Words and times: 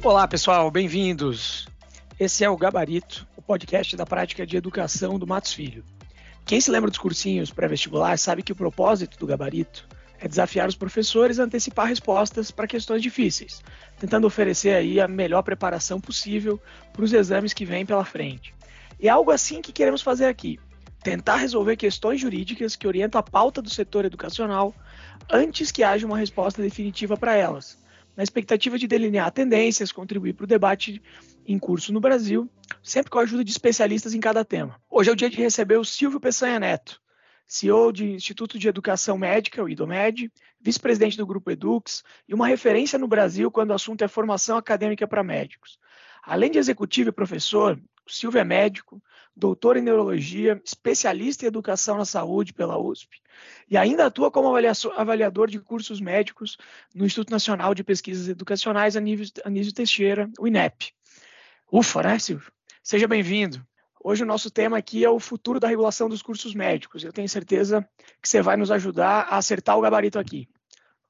Olá, 0.00 0.28
pessoal, 0.28 0.70
bem-vindos. 0.70 1.66
Esse 2.20 2.44
é 2.44 2.48
o 2.48 2.56
Gabarito, 2.56 3.26
o 3.36 3.42
podcast 3.42 3.96
da 3.96 4.06
prática 4.06 4.46
de 4.46 4.56
educação 4.56 5.18
do 5.18 5.26
Matos 5.26 5.52
Filho. 5.52 5.84
Quem 6.46 6.60
se 6.60 6.70
lembra 6.70 6.88
dos 6.88 7.00
cursinhos 7.00 7.50
pré-vestibular 7.50 8.16
sabe 8.16 8.44
que 8.44 8.52
o 8.52 8.56
propósito 8.56 9.18
do 9.18 9.26
Gabarito 9.26 9.88
é 10.20 10.28
desafiar 10.28 10.68
os 10.68 10.76
professores 10.76 11.40
a 11.40 11.42
antecipar 11.42 11.88
respostas 11.88 12.52
para 12.52 12.68
questões 12.68 13.02
difíceis, 13.02 13.60
tentando 13.98 14.28
oferecer 14.28 14.76
aí 14.76 15.00
a 15.00 15.08
melhor 15.08 15.42
preparação 15.42 16.00
possível 16.00 16.60
para 16.92 17.04
os 17.04 17.12
exames 17.12 17.52
que 17.52 17.64
vêm 17.64 17.84
pela 17.84 18.04
frente. 18.04 18.54
E 19.00 19.08
é 19.08 19.10
algo 19.10 19.32
assim 19.32 19.60
que 19.60 19.72
queremos 19.72 20.00
fazer 20.00 20.26
aqui: 20.26 20.60
tentar 21.02 21.36
resolver 21.36 21.76
questões 21.76 22.20
jurídicas 22.20 22.76
que 22.76 22.86
orientam 22.86 23.18
a 23.18 23.22
pauta 23.22 23.60
do 23.60 23.68
setor 23.68 24.04
educacional 24.04 24.72
antes 25.28 25.72
que 25.72 25.82
haja 25.82 26.06
uma 26.06 26.16
resposta 26.16 26.62
definitiva 26.62 27.16
para 27.16 27.34
elas 27.34 27.76
na 28.18 28.24
expectativa 28.24 28.76
de 28.76 28.88
delinear 28.88 29.30
tendências, 29.30 29.92
contribuir 29.92 30.32
para 30.32 30.42
o 30.42 30.46
debate 30.48 31.00
em 31.46 31.56
curso 31.56 31.92
no 31.92 32.00
Brasil, 32.00 32.50
sempre 32.82 33.12
com 33.12 33.20
a 33.20 33.22
ajuda 33.22 33.44
de 33.44 33.50
especialistas 33.52 34.12
em 34.12 34.18
cada 34.18 34.44
tema. 34.44 34.74
Hoje 34.90 35.08
é 35.08 35.12
o 35.12 35.16
dia 35.16 35.30
de 35.30 35.36
receber 35.36 35.76
o 35.76 35.84
Silvio 35.84 36.18
Peçanha 36.18 36.58
Neto, 36.58 37.00
CEO 37.46 37.92
de 37.92 38.10
Instituto 38.10 38.58
de 38.58 38.66
Educação 38.66 39.16
Médica, 39.16 39.62
o 39.62 39.68
IDOMED, 39.68 40.32
vice-presidente 40.60 41.16
do 41.16 41.24
Grupo 41.24 41.48
Edux 41.48 42.02
e 42.28 42.34
uma 42.34 42.48
referência 42.48 42.98
no 42.98 43.06
Brasil 43.06 43.52
quando 43.52 43.70
o 43.70 43.74
assunto 43.74 44.02
é 44.02 44.08
formação 44.08 44.58
acadêmica 44.58 45.06
para 45.06 45.22
médicos. 45.22 45.78
Além 46.20 46.50
de 46.50 46.58
executivo 46.58 47.10
e 47.10 47.12
professor, 47.12 47.80
o 48.04 48.10
Silvio 48.10 48.40
é 48.40 48.44
médico, 48.44 49.00
doutor 49.38 49.76
em 49.76 49.80
neurologia, 49.80 50.60
especialista 50.64 51.44
em 51.44 51.48
educação 51.48 51.96
na 51.96 52.04
saúde 52.04 52.52
pela 52.52 52.76
USP, 52.76 53.20
e 53.70 53.76
ainda 53.76 54.06
atua 54.06 54.32
como 54.32 54.48
avaliador 54.96 55.48
de 55.48 55.60
cursos 55.60 56.00
médicos 56.00 56.58
no 56.92 57.06
Instituto 57.06 57.30
Nacional 57.30 57.72
de 57.72 57.84
Pesquisas 57.84 58.28
Educacionais 58.28 58.96
Anísio 58.96 59.72
Teixeira, 59.72 60.28
o 60.40 60.48
INEP. 60.48 60.92
Ufa, 61.70 62.02
né, 62.02 62.18
Silvio? 62.18 62.50
Seja 62.82 63.06
bem-vindo. 63.06 63.64
Hoje 64.02 64.24
o 64.24 64.26
nosso 64.26 64.50
tema 64.50 64.78
aqui 64.78 65.04
é 65.04 65.10
o 65.10 65.20
futuro 65.20 65.60
da 65.60 65.68
regulação 65.68 66.08
dos 66.08 66.22
cursos 66.22 66.54
médicos. 66.54 67.04
Eu 67.04 67.12
tenho 67.12 67.28
certeza 67.28 67.88
que 68.20 68.28
você 68.28 68.42
vai 68.42 68.56
nos 68.56 68.70
ajudar 68.72 69.26
a 69.28 69.36
acertar 69.36 69.78
o 69.78 69.80
gabarito 69.80 70.18
aqui. 70.18 70.48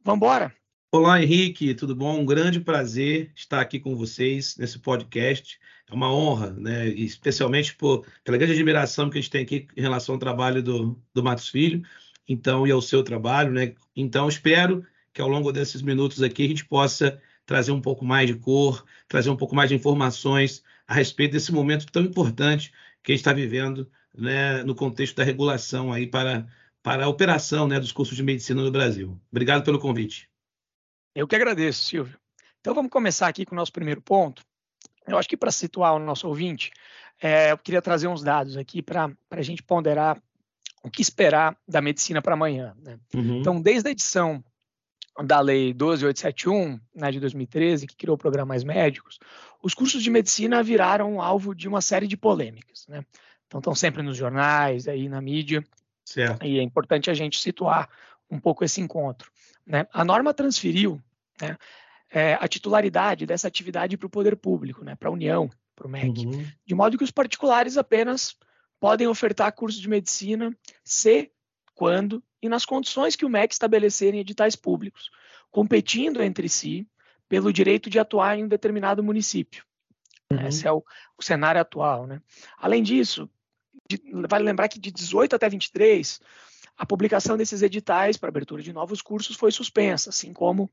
Vamos 0.05 0.19
embora? 0.19 0.55
Olá, 0.91 1.23
Henrique, 1.23 1.75
tudo 1.75 1.95
bom? 1.95 2.19
Um 2.19 2.25
grande 2.25 2.61
prazer 2.61 3.31
estar 3.37 3.61
aqui 3.61 3.79
com 3.79 3.95
vocês 3.95 4.57
nesse 4.57 4.79
podcast. 4.79 5.61
É 5.87 5.93
uma 5.95 6.11
honra, 6.11 6.51
né? 6.53 6.89
especialmente 6.89 7.75
por, 7.75 8.07
pela 8.25 8.39
grande 8.39 8.55
admiração 8.55 9.11
que 9.11 9.19
a 9.19 9.21
gente 9.21 9.31
tem 9.31 9.43
aqui 9.43 9.69
em 9.77 9.83
relação 9.83 10.15
ao 10.15 10.19
trabalho 10.19 10.63
do, 10.63 10.99
do 11.13 11.23
Matos 11.23 11.49
Filho, 11.51 11.83
então, 12.27 12.67
e 12.67 12.71
ao 12.71 12.81
seu 12.81 13.03
trabalho. 13.03 13.53
Né? 13.53 13.75
Então, 13.95 14.29
espero 14.29 14.83
que 15.13 15.21
ao 15.21 15.29
longo 15.29 15.53
desses 15.53 15.83
minutos 15.83 16.23
aqui 16.23 16.47
a 16.47 16.49
gente 16.49 16.65
possa 16.65 17.21
trazer 17.45 17.73
um 17.73 17.83
pouco 17.83 18.03
mais 18.03 18.27
de 18.27 18.37
cor, 18.37 18.83
trazer 19.09 19.29
um 19.29 19.37
pouco 19.37 19.55
mais 19.55 19.69
de 19.69 19.75
informações 19.77 20.63
a 20.87 20.95
respeito 20.95 21.33
desse 21.33 21.53
momento 21.53 21.85
tão 21.93 22.03
importante 22.03 22.73
que 23.03 23.13
a 23.13 23.15
gente 23.15 23.21
está 23.21 23.35
vivendo 23.35 23.91
né, 24.17 24.63
no 24.63 24.75
contexto 24.75 25.17
da 25.17 25.25
regulação 25.25 25.93
aí 25.93 26.07
para, 26.07 26.47
para 26.83 27.05
a 27.05 27.09
operação 27.09 27.69
né, 27.69 27.79
dos 27.79 27.93
cursos 27.93 28.17
de 28.17 28.23
medicina 28.23 28.63
no 28.63 28.71
Brasil. 28.71 29.21
Obrigado 29.31 29.63
pelo 29.65 29.79
convite. 29.79 30.29
Eu 31.19 31.27
que 31.27 31.35
agradeço, 31.35 31.85
Silvio. 31.85 32.17
Então 32.61 32.73
vamos 32.73 32.93
começar 32.93 33.27
aqui 33.27 33.45
com 33.45 33.53
o 33.53 33.57
nosso 33.57 33.73
primeiro 33.73 34.01
ponto. 34.01 34.45
Eu 35.05 35.19
acho 35.19 35.29
que 35.29 35.37
para 35.37 35.51
situar 35.51 35.93
o 35.95 35.99
nosso 35.99 36.29
ouvinte, 36.29 36.71
é, 37.21 37.51
eu 37.51 37.59
queria 37.59 37.83
trazer 37.83 38.07
uns 38.07 38.23
dados 38.23 38.57
aqui 38.57 38.81
para 38.81 39.11
a 39.29 39.43
gente 39.43 39.61
ponderar 39.61 40.23
o 40.81 40.89
que 40.89 41.03
esperar 41.03 41.59
da 41.67 41.81
medicina 41.81 42.23
para 42.23 42.35
amanhã. 42.35 42.73
Né? 42.81 43.01
Uhum. 43.13 43.41
Então, 43.41 43.61
desde 43.61 43.89
a 43.89 43.91
edição 43.91 44.45
da 45.25 45.41
Lei 45.41 45.73
12871, 45.73 46.79
né, 46.95 47.11
de 47.11 47.19
2013, 47.19 47.89
que 47.89 47.97
criou 47.97 48.15
o 48.15 48.19
programa 48.19 48.51
Mais 48.51 48.63
Médicos, 48.63 49.19
os 49.61 49.75
cursos 49.75 50.01
de 50.01 50.11
medicina 50.11 50.63
viraram 50.63 51.21
alvo 51.21 51.53
de 51.53 51.67
uma 51.67 51.81
série 51.81 52.07
de 52.07 52.17
polêmicas. 52.17 52.87
Né? 52.87 53.05
Então, 53.49 53.59
estão 53.59 53.75
sempre 53.75 54.05
nos 54.05 54.17
jornais, 54.17 54.87
aí 54.87 55.09
na 55.09 55.21
mídia. 55.21 55.65
Certo. 56.05 56.47
E 56.47 56.61
é 56.61 56.63
importante 56.63 57.11
a 57.11 57.15
gente 57.15 57.41
situar 57.41 57.89
um 58.31 58.39
pouco 58.39 58.65
esse 58.65 58.81
encontro. 58.81 59.33
Né? 59.67 59.85
A 59.93 60.05
norma 60.05 60.33
transferiu 60.33 61.03
né, 61.41 61.57
é, 62.11 62.35
a 62.35 62.49
titularidade 62.49 63.27
dessa 63.27 63.49
atividade 63.49 63.97
para 63.97 64.07
o 64.07 64.11
poder 64.11 64.37
público, 64.37 64.85
né, 64.85 64.97
para 64.97 65.09
a 65.09 65.13
União, 65.13 65.51
para 65.75 65.87
o 65.87 65.91
MEC, 65.91 66.27
uhum. 66.27 66.47
de 66.67 66.75
modo 66.75 66.99
que 66.99 67.05
os 67.05 67.11
particulares 67.11 67.77
apenas 67.77 68.37
podem 68.81 69.07
ofertar 69.07 69.53
cursos 69.53 69.81
de 69.81 69.89
medicina 69.89 70.57
se, 70.85 71.31
quando 71.75 72.23
e 72.43 72.49
nas 72.49 72.65
condições 72.65 73.17
que 73.17 73.25
o 73.25 73.29
MEC 73.29 73.53
estabelecer 73.53 74.15
em 74.15 74.21
editais 74.21 74.57
públicos, 74.57 75.11
competindo 75.51 76.23
entre 76.23 76.49
si 76.49 76.87
pelo 77.29 77.53
direito 77.53 77.91
de 77.91 77.99
atuar 77.99 78.39
em 78.39 78.45
um 78.45 78.49
determinado 78.49 79.03
município. 79.03 79.65
Uhum. 80.33 80.47
Esse 80.47 80.67
é 80.67 80.73
o, 80.73 80.83
o, 81.17 81.23
cenário 81.23 81.61
atual. 81.61 82.07
Né? 82.07 82.21
Além 82.57 82.83
disso, 82.83 83.29
de, 83.89 84.01
vale 84.29 84.45
lembrar 84.45 84.69
que 84.69 84.79
de 84.79 84.91
18 84.91 85.37
até 85.37 85.49
23, 85.49 86.21
a 86.77 86.87
publicação 86.87 87.37
desses 87.37 87.63
editais 87.63 88.17
para 88.17 88.29
abertura 88.29 88.63
de 88.63 88.73
novos 88.73 89.03
cursos 89.03 89.37
foi 89.37 89.51
suspensa, 89.51 90.11
assim 90.11 90.33
como 90.33 90.71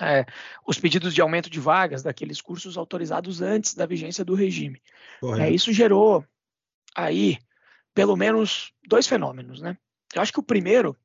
é, 0.00 0.26
os 0.66 0.78
pedidos 0.78 1.14
de 1.14 1.20
aumento 1.20 1.48
de 1.48 1.60
vagas 1.60 2.02
daqueles 2.02 2.40
cursos 2.40 2.76
autorizados 2.76 3.40
antes 3.40 3.74
da 3.74 3.86
vigência 3.86 4.24
do 4.24 4.34
regime. 4.34 4.82
É, 5.40 5.50
isso 5.50 5.72
gerou 5.72 6.24
aí 6.94 7.38
pelo 7.94 8.16
menos 8.16 8.72
dois 8.86 9.06
fenômenos, 9.06 9.60
né? 9.60 9.78
Eu 10.14 10.22
acho 10.22 10.32
que 10.32 10.40
o 10.40 10.44
primeiro, 10.44 10.96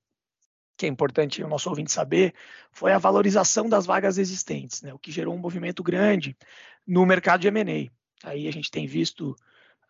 que 0.75 0.85
é 0.85 0.89
importante 0.89 1.43
o 1.43 1.47
nosso 1.47 1.69
ouvinte 1.69 1.91
saber, 1.91 2.33
foi 2.71 2.91
a 2.91 2.97
valorização 2.97 3.69
das 3.69 3.85
vagas 3.85 4.17
existentes, 4.17 4.81
né? 4.81 4.93
O 4.93 4.99
que 4.99 5.11
gerou 5.11 5.35
um 5.35 5.39
movimento 5.39 5.83
grande 5.83 6.35
no 6.85 7.05
mercado 7.05 7.41
de 7.41 7.47
M&A. 7.47 7.91
Aí 8.27 8.47
a 8.47 8.51
gente 8.51 8.71
tem 8.71 8.87
visto 8.87 9.35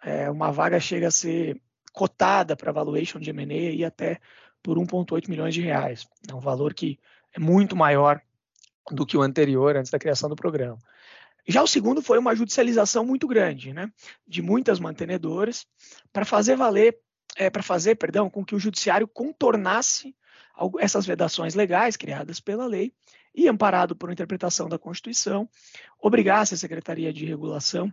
é, 0.04 0.30
uma 0.30 0.52
vaga 0.52 0.80
chega 0.80 1.08
a 1.08 1.12
ser 1.12 1.62
cotada 1.94 2.56
para 2.56 2.72
valuation 2.72 3.20
de 3.20 3.30
M&A 3.30 3.72
e 3.72 3.84
até 3.84 4.20
por 4.62 4.78
1,8 4.78 5.30
milhões 5.30 5.54
de 5.54 5.62
reais. 5.62 6.08
É 6.30 6.36
um 6.36 6.40
valor 6.40 6.74
que 6.74 7.00
é 7.34 7.40
muito 7.40 7.76
maior 7.76 8.22
do 8.92 9.06
que 9.06 9.18
o 9.18 9.22
anterior, 9.22 9.76
antes 9.76 9.92
da 9.92 10.00
criação 10.00 10.30
do 10.30 10.36
programa. 10.36 10.78
Já 11.48 11.64
o 11.64 11.68
segundo 11.68 12.02
foi 12.02 12.20
uma 12.20 12.36
judicialização 12.36 13.06
muito 13.06 13.28
grande, 13.28 13.74
né, 13.74 13.92
de 14.28 14.42
muitas 14.42 14.80
mantenedoras, 14.80 15.66
para 16.12 16.26
fazer 16.26 16.56
valer, 16.56 17.00
é, 17.36 17.50
para 17.50 17.64
fazer, 17.64 17.96
perdão, 17.96 18.30
com 18.30 18.46
que 18.46 18.56
o 18.56 18.60
judiciário 18.60 19.08
contornasse 19.08 20.16
essas 20.80 21.06
vedações 21.06 21.56
legais 21.56 21.96
criadas 21.96 22.40
pela 22.40 22.66
lei 22.66 22.94
e 23.34 23.48
amparado 23.48 23.96
por 23.96 24.12
interpretação 24.12 24.68
da 24.68 24.78
Constituição, 24.78 25.50
obrigasse 26.02 26.54
a 26.54 26.58
Secretaria 26.58 27.14
de 27.14 27.26
Regulação 27.26 27.92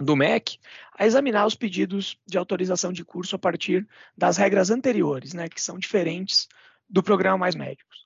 do 0.00 0.16
MEC 0.16 0.58
a 0.98 1.06
examinar 1.06 1.46
os 1.46 1.54
pedidos 1.54 2.18
de 2.26 2.38
autorização 2.38 2.92
de 2.92 3.04
curso 3.04 3.36
a 3.36 3.38
partir 3.38 3.86
das 4.16 4.36
regras 4.36 4.70
anteriores, 4.70 5.34
né, 5.34 5.48
que 5.48 5.60
são 5.60 5.78
diferentes 5.78 6.48
do 6.88 7.02
programa 7.02 7.38
Mais 7.38 7.54
Médicos. 7.54 8.04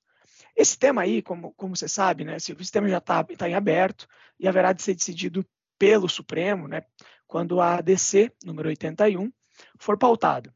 Esse 0.58 0.76
tema 0.76 1.02
aí, 1.02 1.22
como, 1.22 1.52
como 1.52 1.76
você 1.76 1.86
sabe, 1.86 2.24
né, 2.24 2.36
Silvio, 2.40 2.62
esse 2.62 2.72
tema 2.72 2.88
já 2.88 2.98
está 2.98 3.22
tá 3.22 3.48
em 3.48 3.54
aberto 3.54 4.08
e 4.40 4.48
haverá 4.48 4.72
de 4.72 4.82
ser 4.82 4.92
decidido 4.92 5.46
pelo 5.78 6.08
Supremo, 6.08 6.66
né, 6.66 6.82
quando 7.28 7.60
a 7.60 7.76
ADC, 7.76 8.32
número 8.44 8.68
81, 8.68 9.32
for 9.78 9.96
pautado. 9.96 10.52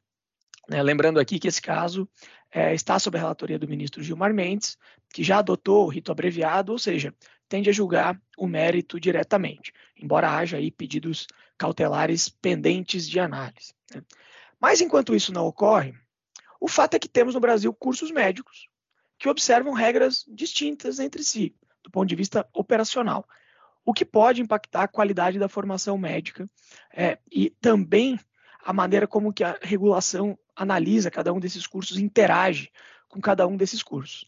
Né, 0.69 0.83
lembrando 0.83 1.21
aqui 1.21 1.39
que 1.39 1.47
esse 1.47 1.63
caso 1.63 2.09
é, 2.51 2.75
está 2.75 2.99
sob 2.99 3.17
a 3.17 3.21
relatoria 3.21 3.61
do 3.61 3.69
ministro 3.69 4.03
Gilmar 4.03 4.35
Mendes, 4.35 4.77
que 5.15 5.23
já 5.23 5.39
adotou 5.39 5.87
o 5.87 5.89
rito 5.89 6.11
abreviado, 6.11 6.73
ou 6.73 6.81
seja, 6.81 7.15
tende 7.49 7.71
a 7.71 7.73
julgar 7.73 8.21
o 8.37 8.49
mérito 8.49 8.99
diretamente, 8.99 9.73
embora 9.97 10.37
haja 10.37 10.57
aí 10.57 10.73
pedidos 10.73 11.29
cautelares 11.57 12.29
pendentes 12.29 13.09
de 13.09 13.21
análise. 13.21 13.73
Né. 13.95 14.03
Mas 14.61 14.81
enquanto 14.81 15.15
isso 15.15 15.33
não 15.33 15.47
ocorre, 15.47 15.95
o 16.61 16.67
fato 16.67 16.95
é 16.95 16.99
que 16.99 17.09
temos 17.09 17.35
no 17.35 17.41
Brasil 17.41 17.73
cursos 17.73 18.11
médicos 18.11 18.72
que 19.23 19.29
observam 19.29 19.73
regras 19.73 20.25
distintas 20.27 20.99
entre 20.99 21.23
si, 21.23 21.55
do 21.81 21.93
ponto 21.93 22.09
de 22.09 22.17
vista 22.17 22.45
operacional, 22.53 23.25
o 23.85 23.95
que 23.95 24.05
pode 24.05 24.43
impactar 24.43 24.83
a 24.83 24.89
qualidade 24.89 25.39
da 25.39 25.49
formação 25.49 25.97
médica 25.97 26.51
é, 26.93 27.17
e 27.31 27.49
também 27.49 28.19
a 28.65 28.73
maneira 28.73 29.07
como 29.07 29.33
que 29.33 29.45
a 29.45 29.57
regulação 29.63 30.37
analisa 30.57 31.09
cada 31.09 31.33
um 31.33 31.39
desses 31.39 31.69
cursos, 31.69 31.99
interage 31.99 32.73
com 33.09 33.21
cada 33.21 33.47
um 33.47 33.57
desses 33.57 33.81
cursos. 33.81 34.25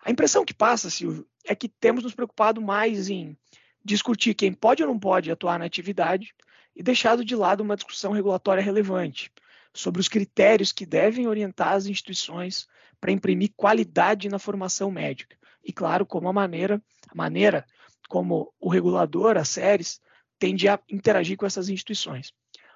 A 0.00 0.12
impressão 0.12 0.44
que 0.44 0.54
passa, 0.54 0.90
Silvio, 0.90 1.26
é 1.44 1.52
que 1.52 1.68
temos 1.68 2.04
nos 2.04 2.14
preocupado 2.14 2.62
mais 2.62 3.10
em 3.10 3.36
discutir 3.84 4.32
quem 4.32 4.52
pode 4.52 4.80
ou 4.80 4.88
não 4.88 4.96
pode 4.96 5.28
atuar 5.28 5.58
na 5.58 5.64
atividade 5.64 6.32
e 6.76 6.84
deixado 6.84 7.24
de 7.24 7.34
lado 7.34 7.62
uma 7.62 7.74
discussão 7.74 8.12
regulatória 8.12 8.62
relevante 8.62 9.28
sobre 9.74 10.00
os 10.00 10.06
critérios 10.06 10.70
que 10.70 10.86
devem 10.86 11.26
orientar 11.26 11.72
as 11.72 11.86
instituições 11.86 12.68
para 13.00 13.12
imprimir 13.12 13.52
qualidade 13.56 14.28
na 14.28 14.38
formação 14.38 14.90
médica. 14.90 15.36
E 15.64 15.72
claro, 15.72 16.06
como 16.06 16.28
a 16.28 16.32
maneira, 16.32 16.82
a 17.08 17.14
maneira 17.14 17.66
como 18.08 18.52
o 18.60 18.68
regulador, 18.68 19.36
as 19.36 19.48
séries, 19.48 20.00
tende 20.38 20.68
a 20.68 20.78
interagir 20.88 21.36
com 21.36 21.46
essas 21.46 21.68
instituições. 21.68 22.32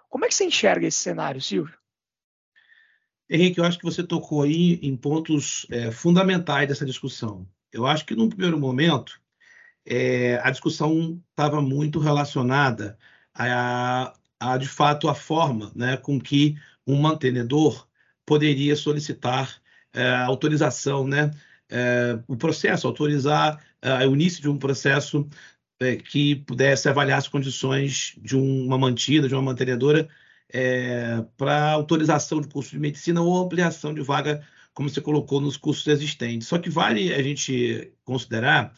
Como 0.09 0.25
é 0.25 0.29
que 0.29 0.35
você 0.35 0.45
enxerga 0.45 0.87
esse 0.87 0.99
cenário, 0.99 1.41
Silvio? 1.41 1.79
Henrique, 3.29 3.61
eu 3.61 3.65
acho 3.65 3.79
que 3.79 3.85
você 3.85 4.03
tocou 4.03 4.43
aí 4.43 4.81
em 4.83 4.97
pontos 4.97 5.65
é, 5.71 5.93
fundamentais 5.93 6.69
dessa 6.69 6.85
discussão. 6.85 7.47
Eu 7.73 7.87
acho 7.87 8.05
que, 8.05 8.17
num 8.17 8.29
primeiro 8.29 8.59
momento, 8.59 9.21
é, 9.87 10.41
a 10.43 10.51
discussão 10.51 11.23
estava 11.31 11.63
muito 11.63 12.01
relacionada 12.01 12.99
a, 13.33 14.13
a, 14.39 14.57
de 14.57 14.67
fato, 14.67 15.09
a 15.09 15.15
forma 15.15 15.71
né, 15.77 15.97
com 15.97 16.21
que 16.21 16.57
um 16.85 17.01
mantenedor 17.01 17.87
poderia 18.27 18.75
solicitar 18.75 19.60
é, 19.93 20.09
autorização, 20.17 21.07
né, 21.07 21.31
é, 21.71 22.19
o 22.27 22.37
processo, 22.37 22.87
autorizar 22.87 23.63
é, 23.81 24.07
o 24.07 24.15
início 24.15 24.43
de 24.43 24.49
um 24.49 24.59
processo 24.59 25.29
é, 25.81 25.97
que 25.97 26.37
pudesse 26.37 26.89
avaliar 26.89 27.19
as 27.19 27.29
condições 27.29 28.15
de 28.19 28.37
uma 28.37 28.77
mantida, 28.77 29.29
de 29.29 29.35
uma 29.35 29.43
mantenedora, 29.43 30.09
é, 30.53 31.25
para 31.37 31.71
autorização 31.71 32.41
de 32.41 32.49
curso 32.49 32.73
de 32.73 32.79
medicina 32.79 33.23
ou 33.23 33.39
ampliação 33.39 33.95
de 33.95 34.03
vaga, 34.03 34.47
como 34.75 34.89
você 34.89 35.01
colocou 35.01 35.41
nos 35.41 35.57
cursos 35.57 35.87
existentes. 35.87 36.49
Só 36.49 36.59
que 36.59 36.69
vale 36.69 37.15
a 37.15 37.23
gente 37.23 37.93
considerar 38.05 38.75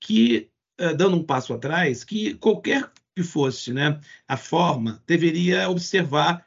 que, 0.00 0.50
é, 0.78 0.94
dando 0.94 1.16
um 1.16 1.22
passo 1.22 1.52
atrás, 1.54 2.04
que 2.04 2.34
qualquer 2.34 2.90
que 3.14 3.22
fosse 3.22 3.72
né, 3.72 4.00
a 4.26 4.36
forma, 4.36 5.02
deveria 5.06 5.68
observar 5.68 6.44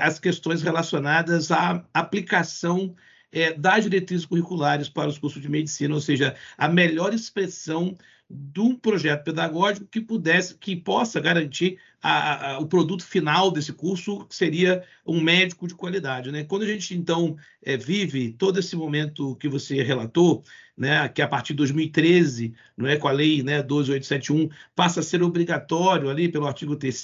as 0.00 0.18
questões 0.18 0.62
relacionadas 0.62 1.52
à 1.52 1.84
aplicação 1.92 2.96
é, 3.32 3.52
das 3.52 3.84
diretrizes 3.84 4.26
curriculares 4.26 4.88
para 4.88 5.08
os 5.08 5.18
cursos 5.18 5.42
de 5.42 5.48
medicina, 5.48 5.94
ou 5.94 6.00
seja, 6.00 6.34
a 6.56 6.68
melhor 6.68 7.12
expressão 7.12 7.96
de 8.28 8.60
um 8.60 8.74
projeto 8.74 9.24
pedagógico 9.24 9.86
que 9.86 10.00
pudesse, 10.00 10.56
que 10.56 10.74
possa 10.74 11.20
garantir 11.20 11.78
a, 12.02 12.54
a, 12.54 12.58
o 12.58 12.66
produto 12.66 13.04
final 13.04 13.52
desse 13.52 13.72
curso, 13.72 14.26
que 14.26 14.34
seria 14.34 14.82
um 15.06 15.20
médico 15.20 15.68
de 15.68 15.74
qualidade. 15.74 16.32
Né? 16.32 16.42
Quando 16.42 16.62
a 16.62 16.66
gente, 16.66 16.94
então, 16.94 17.36
é, 17.62 17.76
vive 17.76 18.32
todo 18.32 18.58
esse 18.58 18.74
momento 18.74 19.36
que 19.36 19.48
você 19.48 19.80
relatou, 19.82 20.42
né, 20.76 21.08
que 21.08 21.22
a 21.22 21.28
partir 21.28 21.52
de 21.52 21.58
2013, 21.58 22.52
não 22.76 22.86
é, 22.86 22.96
com 22.96 23.08
a 23.08 23.12
lei 23.12 23.42
né, 23.42 23.62
12871, 23.62 24.50
passa 24.74 25.00
a 25.00 25.02
ser 25.02 25.22
obrigatório 25.22 26.10
ali 26.10 26.28
pelo 26.28 26.46
artigo 26.46 26.76
3 26.76 26.94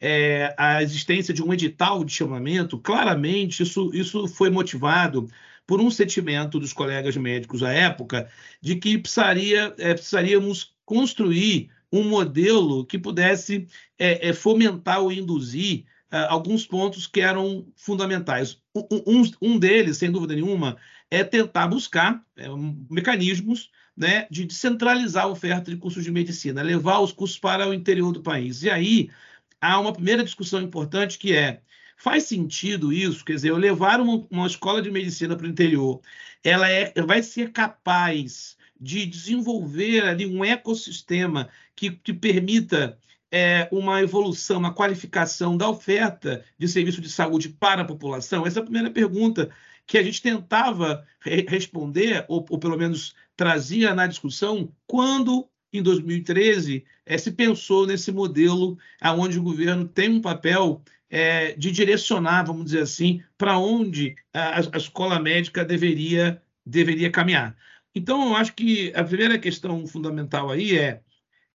é, 0.00 0.54
a 0.56 0.82
existência 0.82 1.34
de 1.34 1.42
um 1.42 1.52
edital 1.52 2.04
de 2.04 2.12
chamamento, 2.12 2.78
claramente 2.78 3.62
isso, 3.62 3.90
isso 3.92 4.28
foi 4.28 4.50
motivado 4.50 5.28
por 5.66 5.80
um 5.80 5.90
sentimento 5.90 6.58
dos 6.58 6.72
colegas 6.72 7.16
médicos 7.16 7.62
à 7.62 7.72
época 7.72 8.28
de 8.60 8.76
que 8.76 8.96
precisaria, 8.96 9.74
é, 9.78 9.92
precisaríamos 9.92 10.74
construir 10.84 11.70
um 11.92 12.04
modelo 12.04 12.84
que 12.84 12.98
pudesse 12.98 13.66
é, 13.98 14.28
é, 14.28 14.32
fomentar 14.32 15.00
ou 15.00 15.12
induzir 15.12 15.84
é, 16.10 16.18
alguns 16.28 16.66
pontos 16.66 17.06
que 17.06 17.20
eram 17.20 17.66
fundamentais. 17.76 18.58
Um, 18.74 19.22
um, 19.42 19.58
deles, 19.58 19.98
sem 19.98 20.10
dúvida 20.10 20.34
nenhuma, 20.34 20.76
é 21.10 21.24
tentar 21.24 21.66
buscar 21.66 22.22
é, 22.36 22.46
mecanismos 22.90 23.70
né, 23.96 24.26
de 24.30 24.44
descentralizar 24.44 25.24
a 25.24 25.28
oferta 25.28 25.70
de 25.70 25.76
cursos 25.76 26.04
de 26.04 26.10
medicina, 26.10 26.62
levar 26.62 27.00
os 27.00 27.12
cursos 27.12 27.38
para 27.38 27.68
o 27.68 27.74
interior 27.74 28.12
do 28.12 28.22
país. 28.22 28.62
E 28.62 28.70
aí 28.70 29.10
há 29.60 29.78
uma 29.80 29.92
primeira 29.92 30.24
discussão 30.24 30.60
importante 30.62 31.18
que 31.18 31.34
é 31.34 31.60
Faz 31.98 32.24
sentido 32.24 32.92
isso? 32.92 33.24
Quer 33.24 33.34
dizer, 33.34 33.50
eu 33.50 33.56
levar 33.56 34.00
uma, 34.00 34.24
uma 34.30 34.46
escola 34.46 34.80
de 34.80 34.88
medicina 34.88 35.34
para 35.36 35.46
o 35.46 35.50
interior, 35.50 36.00
ela 36.44 36.70
é, 36.70 36.92
vai 37.02 37.22
ser 37.24 37.50
capaz 37.50 38.56
de 38.80 39.04
desenvolver 39.04 40.04
ali 40.04 40.24
um 40.24 40.44
ecossistema 40.44 41.48
que, 41.74 41.90
que 41.90 42.14
permita 42.14 42.96
é, 43.32 43.68
uma 43.72 44.00
evolução, 44.00 44.58
uma 44.58 44.72
qualificação 44.72 45.56
da 45.56 45.68
oferta 45.68 46.44
de 46.56 46.68
serviço 46.68 47.00
de 47.00 47.10
saúde 47.10 47.48
para 47.48 47.82
a 47.82 47.84
população? 47.84 48.46
Essa 48.46 48.60
é 48.60 48.62
a 48.62 48.64
primeira 48.64 48.90
pergunta 48.92 49.50
que 49.84 49.98
a 49.98 50.02
gente 50.02 50.22
tentava 50.22 51.04
re 51.20 51.44
responder, 51.48 52.24
ou, 52.28 52.46
ou, 52.48 52.58
pelo 52.60 52.78
menos 52.78 53.12
trazia 53.36 53.92
na 53.92 54.06
discussão, 54.06 54.72
quando, 54.86 55.48
em 55.72 55.82
2013, 55.82 56.84
é, 57.04 57.18
se 57.18 57.32
pensou 57.32 57.86
nesse 57.86 58.10
modelo 58.12 58.78
onde 59.02 59.38
o 59.38 59.42
governo 59.42 59.86
tem 59.86 60.08
um 60.10 60.20
papel 60.20 60.82
é, 61.10 61.52
de 61.52 61.70
direcionar, 61.70 62.44
vamos 62.44 62.66
dizer 62.66 62.82
assim, 62.82 63.22
para 63.36 63.58
onde 63.58 64.14
a, 64.32 64.58
a, 64.58 64.76
escola 64.76 65.18
médica 65.18 65.64
deveria, 65.64 66.42
deveria 66.64 67.10
caminhar. 67.10 67.56
Então, 67.94 68.28
eu 68.28 68.36
acho 68.36 68.54
que 68.54 68.92
a 68.94 69.02
primeira 69.02 69.38
questão 69.38 69.86
fundamental 69.86 70.50
aí 70.50 70.78
é, 70.78 71.00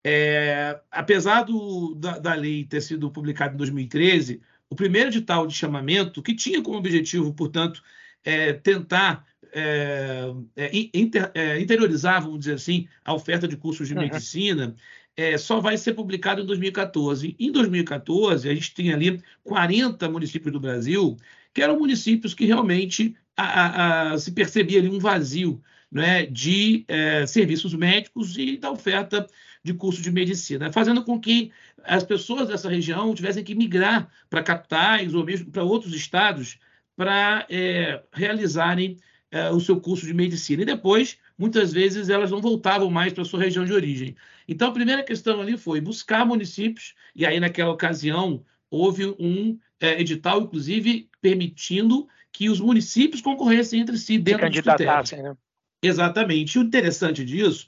é 0.05 0.81
apesar 0.91 1.43
do, 1.43 1.94
da, 1.94 2.19
da, 2.19 2.35
lei 2.35 2.65
ter 2.65 2.81
sido 2.81 3.11
publicada 3.11 3.55
em 3.55 3.58
2013, 3.58 4.41
o 4.69 4.75
primeiro 4.75 5.11
edital 5.11 5.47
de 5.47 5.55
chamamento, 5.55 6.23
que 6.23 6.35
tinha 6.35 6.62
como 6.62 6.79
objetivo, 6.79 7.32
portanto, 7.35 7.82
é, 8.25 8.55
tentar 8.55 9.26
é, 9.52 10.32
é 10.56 10.70
inter, 10.94 11.31
é, 11.34 11.60
interiorizar, 11.60 12.22
vamos 12.22 12.40
dizer 12.40 12.54
assim, 12.54 12.88
a 13.04 13.14
oferta 13.14 13.46
de 13.46 13.56
cursos 13.56 13.87
de 13.87 13.94
uhum. 13.94 14.00
medicina, 14.00 14.75
é, 15.16 15.37
só 15.37 15.60
vai 15.60 15.76
ser 15.76 15.93
publicado 15.94 16.40
em 16.43 16.46
2014. 16.46 17.37
Em 17.38 17.52
2014, 17.52 18.49
a 18.49 18.54
gente 18.54 18.75
tem 18.75 18.93
ali 18.93 19.22
40 19.44 20.08
municípios 20.08 20.52
do 20.52 20.60
Brasil 20.60 21.16
que 21.52 21.62
eram 21.62 21.78
municípios 21.78 22.32
que 22.32 22.46
realmente 22.46 23.14
a, 23.37 23.44
a, 23.44 24.12
a, 24.12 24.19
se 24.19 24.32
percebia 24.32 24.78
ali 24.78 24.88
um 24.88 24.99
vazio 24.99 25.62
né, 25.90 26.25
de 26.25 26.84
é, 26.88 27.26
serviços 27.26 27.75
médicos 27.75 28.38
e 28.38 28.56
da 28.56 28.70
oferta 28.70 29.26
de 29.62 29.75
curso 29.75 30.02
de 30.02 30.10
medicina, 30.10 30.72
fazendo 30.72 31.05
com 31.05 31.20
que 31.20 31.52
as 31.84 32.02
pessoas 32.02 32.48
dessa 32.48 32.69
região 32.69 33.14
tivessem 33.14 33.44
que 33.44 33.55
migrar 33.55 34.10
para 34.28 34.43
capitais 34.43 35.14
ou 35.14 35.25
mesmo 35.25 35.50
para 35.50 35.62
outros 35.62 35.94
estados 35.94 36.58
para 36.96 37.46
é, 37.48 38.02
realizarem 38.12 38.96
é, 39.32 39.50
o 39.50 39.58
seu 39.58 39.81
curso 39.81 40.06
de 40.06 40.12
medicina. 40.12 40.62
E 40.62 40.67
depois, 40.67 41.19
muitas 41.38 41.73
vezes, 41.73 42.11
elas 42.11 42.31
não 42.31 42.40
voltavam 42.40 42.90
mais 42.90 43.14
para 43.14 43.23
a 43.23 43.25
sua 43.25 43.40
região 43.40 43.64
de 43.64 43.73
origem. 43.73 44.14
Então, 44.46 44.69
a 44.69 44.73
primeira 44.73 45.02
questão 45.02 45.40
ali 45.40 45.56
foi 45.56 45.81
buscar 45.81 46.26
municípios, 46.26 46.94
e 47.17 47.25
aí, 47.25 47.40
naquela 47.40 47.73
ocasião, 47.73 48.44
houve 48.70 49.06
um 49.19 49.58
é, 49.81 49.99
edital, 49.99 50.43
inclusive, 50.43 51.08
permitindo 51.20 52.06
que 52.31 52.50
os 52.50 52.61
municípios 52.61 53.23
concorressem 53.23 53.81
entre 53.81 53.96
si 53.96 54.19
dentro 54.19 54.49
dos 54.49 54.61
critérios. 54.61 55.12
Né? 55.12 55.34
Exatamente. 55.82 56.56
E 56.56 56.58
o 56.61 56.64
interessante 56.64 57.25
disso 57.25 57.67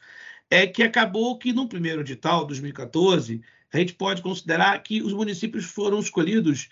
é 0.51 0.67
que 0.67 0.83
acabou 0.83 1.39
que, 1.39 1.53
no 1.53 1.69
primeiro 1.69 2.03
edital, 2.03 2.47
2014, 2.47 3.41
a 3.73 3.79
gente 3.79 3.95
pode 3.95 4.23
considerar 4.23 4.81
que 4.83 5.03
os 5.03 5.13
municípios 5.13 5.65
foram 5.65 5.99
escolhidos 5.99 6.69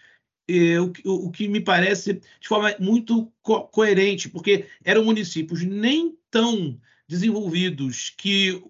o, 1.04 1.26
o, 1.26 1.30
que 1.30 1.48
me 1.48 1.60
parece 1.60 2.14
de 2.14 2.48
forma 2.48 2.74
muito 2.78 3.32
co 3.42 3.62
coerente, 3.68 4.28
porque 4.28 4.66
eram 4.84 5.04
municípios 5.04 5.62
nem 5.62 6.16
tão 6.30 6.78
desenvolvidos 7.08 8.10
que 8.16 8.62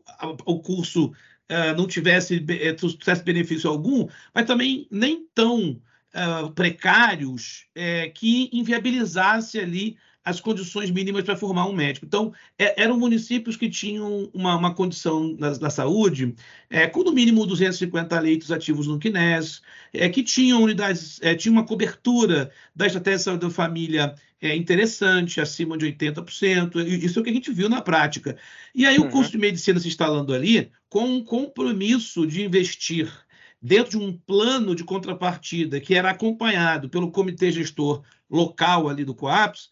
o 0.45 0.61
curso 0.61 1.07
uh, 1.07 1.76
não 1.76 1.87
tivesse, 1.87 2.45
eh, 2.49 2.73
tivesse 2.75 3.23
benefício 3.23 3.71
algum, 3.71 4.09
mas 4.35 4.47
também 4.47 4.87
nem 4.91 5.26
tão 5.35 5.71
uh, 5.71 6.50
precários 6.55 7.67
é, 7.75 8.09
que 8.09 8.50
inviabilizasse 8.52 9.59
ali 9.59 9.97
as 10.25 10.41
condições 10.41 10.91
mínimas 10.91 11.25
para 11.25 11.37
formar 11.37 11.67
um 11.67 11.73
médico. 11.73 12.07
Então, 12.07 12.33
é, 12.59 12.81
eram 12.81 12.99
municípios 12.99 13.57
que 13.57 13.69
tinham 13.69 14.31
uma, 14.33 14.57
uma 14.57 14.75
condição 14.75 15.35
da, 15.35 15.71
saúde 15.71 16.35
é, 16.71 16.87
com 16.87 17.02
no 17.02 17.12
mínimo 17.12 17.45
250 17.45 18.19
leitos 18.21 18.52
ativos 18.52 18.87
no 18.87 18.99
CNES, 18.99 19.62
é, 19.93 20.09
que 20.09 20.23
tinham 20.23 20.62
unidades, 20.62 21.19
é, 21.23 21.35
tinha 21.35 21.52
uma 21.52 21.64
cobertura 21.64 22.50
da 22.75 22.87
estratégia 22.87 23.19
de 23.19 23.25
saúde 23.25 23.47
da 23.47 23.50
família 23.50 24.14
é, 24.41 24.55
interessante, 24.55 25.41
acima 25.41 25.76
de 25.76 25.87
80%. 25.87 26.87
Isso 26.87 27.19
é 27.19 27.21
o 27.21 27.25
que 27.25 27.31
a 27.31 27.35
gente 27.35 27.52
viu 27.52 27.69
na 27.69 27.81
prática. 27.81 28.37
E 28.75 28.87
aí 28.87 28.99
uhum. 28.99 29.07
o 29.07 29.11
curso 29.11 29.33
de 29.33 29.38
medicina 29.38 29.81
se 29.81 29.88
instalando 29.88 30.33
ali 30.33 30.71
com 30.88 31.05
um 31.05 31.25
compromisso 31.25 32.26
de 32.26 32.45
investir 32.45 33.11
dentro 33.61 33.93
de 33.93 33.99
um 33.99 34.12
plano 34.12 34.75
de 34.75 34.83
contrapartida 34.83 35.81
que 35.81 35.95
era 35.95 36.11
acompanhado 36.11 36.88
pelo 36.88 37.12
comitê 37.12 37.52
gestor 37.52 38.02
local 38.29 38.88
ali 38.88 39.05
do 39.05 39.14
COAPS, 39.14 39.71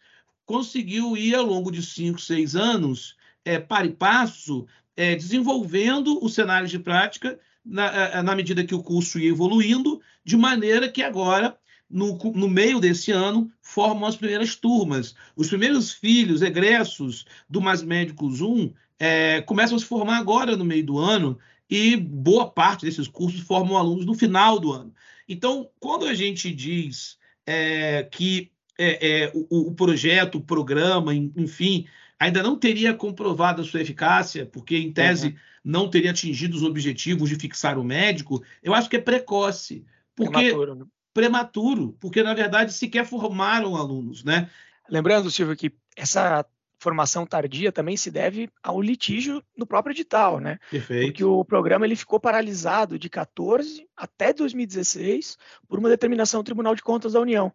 conseguiu 0.50 1.16
ir 1.16 1.33
ao 1.37 1.47
longo 1.47 1.71
de 1.71 1.80
cinco, 1.80 2.21
seis 2.21 2.57
anos, 2.57 3.14
é, 3.45 3.57
para 3.61 3.87
e 3.87 3.92
passo, 3.92 4.66
é, 4.97 5.14
desenvolvendo 5.14 6.19
o 6.21 6.28
cenário 6.28 6.66
de 6.66 6.76
prática 6.76 7.38
na, 7.64 7.87
é, 7.87 8.19
é, 8.19 8.23
na, 8.23 8.35
medida 8.35 8.64
que 8.64 8.75
o 8.75 8.83
curso 8.83 9.21
ia 9.21 9.30
evoluindo, 9.30 10.00
de 10.25 10.37
maneira 10.37 10.88
que 10.88 11.04
agora, 11.04 11.57
no, 11.88 12.19
no 12.35 12.49
meio 12.49 12.80
desse 12.80 13.12
ano, 13.12 13.49
formam 13.62 14.09
as 14.09 14.16
primeiras 14.16 14.57
turmas. 14.57 15.14
Os 15.37 15.47
primeiros 15.47 15.92
filhos 15.92 16.42
egressos 16.42 17.25
do 17.49 17.61
Mais 17.61 17.80
Médicos 17.80 18.40
1 18.40 18.73
é, 18.99 19.42
começam 19.42 19.76
a 19.76 19.78
se 19.78 19.87
formar 19.87 20.19
agora 20.19 20.57
no 20.57 20.64
meio 20.64 20.85
do 20.85 20.99
ano 20.99 21.38
e 21.71 21.97
boa 21.97 22.50
parte 22.50 22.85
desses 22.85 23.07
cursos 23.07 23.38
formam 23.42 23.78
alunos 23.78 24.04
no 24.04 24.14
final 24.14 24.59
do 24.59 24.73
ano. 24.73 24.92
Então, 25.28 25.71
quando 25.78 26.07
a 26.07 26.14
gente 26.14 26.52
diz 26.52 27.16
é, 27.47 28.02
que 28.11 28.50
é, 28.80 29.25
é, 29.25 29.32
o, 29.34 29.68
o, 29.68 29.75
projeto, 29.75 30.37
o 30.37 30.40
programa, 30.40 31.14
enfim, 31.14 31.87
ainda 32.18 32.42
não 32.42 32.56
teria 32.56 32.94
comprovado 32.94 33.60
a 33.60 33.64
sua 33.64 33.82
eficácia, 33.82 34.46
porque, 34.46 34.76
em 34.76 34.90
tese, 34.90 35.28
uhum. 35.28 35.34
não 35.64 35.90
teria 35.90 36.10
atingido 36.10 36.56
os 36.56 36.62
objetivos 36.62 37.28
de 37.28 37.37
fixar 37.37 37.78
o 37.78 37.84
médico, 37.84 38.42
eu 38.62 38.72
acho 38.72 38.88
que 38.88 38.96
é 38.96 39.00
precoce. 39.00 39.84
Porque, 40.16 40.32
prematuro, 40.32 40.75
né? 40.75 40.84
prematuro, 41.12 41.96
porque, 42.00 42.22
na 42.22 42.32
verdade, 42.32 42.72
sequer 42.72 43.04
formaram 43.04 43.76
alunos, 43.76 44.25
né? 44.25 44.49
Lembrando, 44.88 45.30
Silvio, 45.30 45.56
que 45.56 45.72
essa 45.94 46.44
formação 46.80 47.26
tardia 47.26 47.70
também 47.70 47.96
se 47.96 48.10
deve 48.10 48.49
ao 48.62 48.80
litígio 48.80 49.42
no 49.56 49.66
próprio 49.66 49.92
edital, 49.92 50.40
né? 50.40 50.58
Perfeito. 50.70 51.06
Porque 51.06 51.25
o 51.25 51.44
programa 51.44 51.84
ele 51.84 51.94
ficou 51.94 52.18
paralisado 52.18 52.99
de 52.99 53.10
14 53.10 53.87
até 53.94 54.32
2016 54.32 55.37
por 55.68 55.78
uma 55.78 55.90
determinação 55.90 56.40
do 56.40 56.44
Tribunal 56.44 56.75
de 56.75 56.82
Contas 56.82 57.12
da 57.12 57.20
União, 57.20 57.52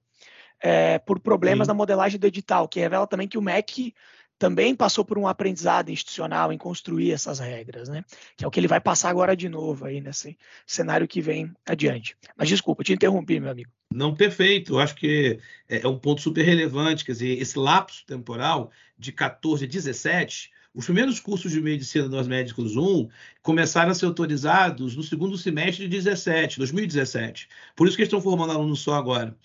é, 0.62 1.00
por 1.00 1.20
problemas 1.20 1.66
Sim. 1.66 1.70
na 1.70 1.74
modelagem 1.74 2.20
do 2.20 2.28
edital, 2.28 2.68
que 2.68 2.80
revela 2.80 3.08
também 3.08 3.28
que 3.28 3.38
o 3.38 3.42
MEC 3.42 3.94
também 4.38 4.76
passou 4.76 5.06
por 5.06 5.18
um 5.18 5.28
aprendizado 5.28 5.90
institucional 5.90 6.52
em 6.52 6.58
construir 6.58 7.12
essas 7.12 7.40
regras, 7.40 7.88
né? 7.88 8.04
Que 8.36 8.44
é 8.44 8.48
o 8.48 8.52
que 8.52 8.60
ele 8.60 8.68
vai 8.68 8.82
passar 8.82 9.10
agora 9.10 9.36
de 9.36 9.48
novo 9.48 9.86
aí 9.86 10.02
nesse 10.02 10.38
cenário 10.66 11.08
que 11.08 11.22
vem 11.22 11.52
adiante. 11.66 12.18
Mas 12.36 12.50
desculpa, 12.50 12.84
te 12.84 12.94
interrompi, 12.94 13.40
meu 13.40 13.52
amigo. 13.52 13.72
Não, 13.94 14.14
perfeito. 14.14 14.74
Eu 14.74 14.80
acho 14.80 14.96
que 14.96 15.40
é, 15.70 15.82
é 15.82 15.88
um 15.88 15.98
ponto 15.98 16.22
super 16.22 16.44
relevante. 16.44 17.06
Quer 17.06 17.14
dizer, 17.14 17.42
esse 17.42 17.58
lapso 17.58 18.06
temporal 18.06 18.72
de 18.98 19.12
14 19.12 19.64
a 19.64 19.68
17, 19.68 20.52
os 20.74 20.84
primeiros 20.84 21.22
cursos 21.22 21.52
de 21.52 21.62
medicina 21.62 22.10
dos 22.10 22.28
médicos 22.28 22.76
1 22.76 23.08
começaram 23.42 23.92
a 23.92 23.96
ser 23.96 24.06
autorizados 24.06 24.98
no 24.98 25.04
segundo 25.04 25.38
semestre 25.38 25.88
de 25.88 25.96
17, 25.96 26.58
2017. 26.58 27.48
Por 27.74 27.88
isso 27.88 27.96
que 27.96 28.02
eles 28.02 28.10
estão 28.10 28.22
formando 28.22 28.52
alunos 28.52 28.82
só 28.82 28.96
agora. 28.96 29.36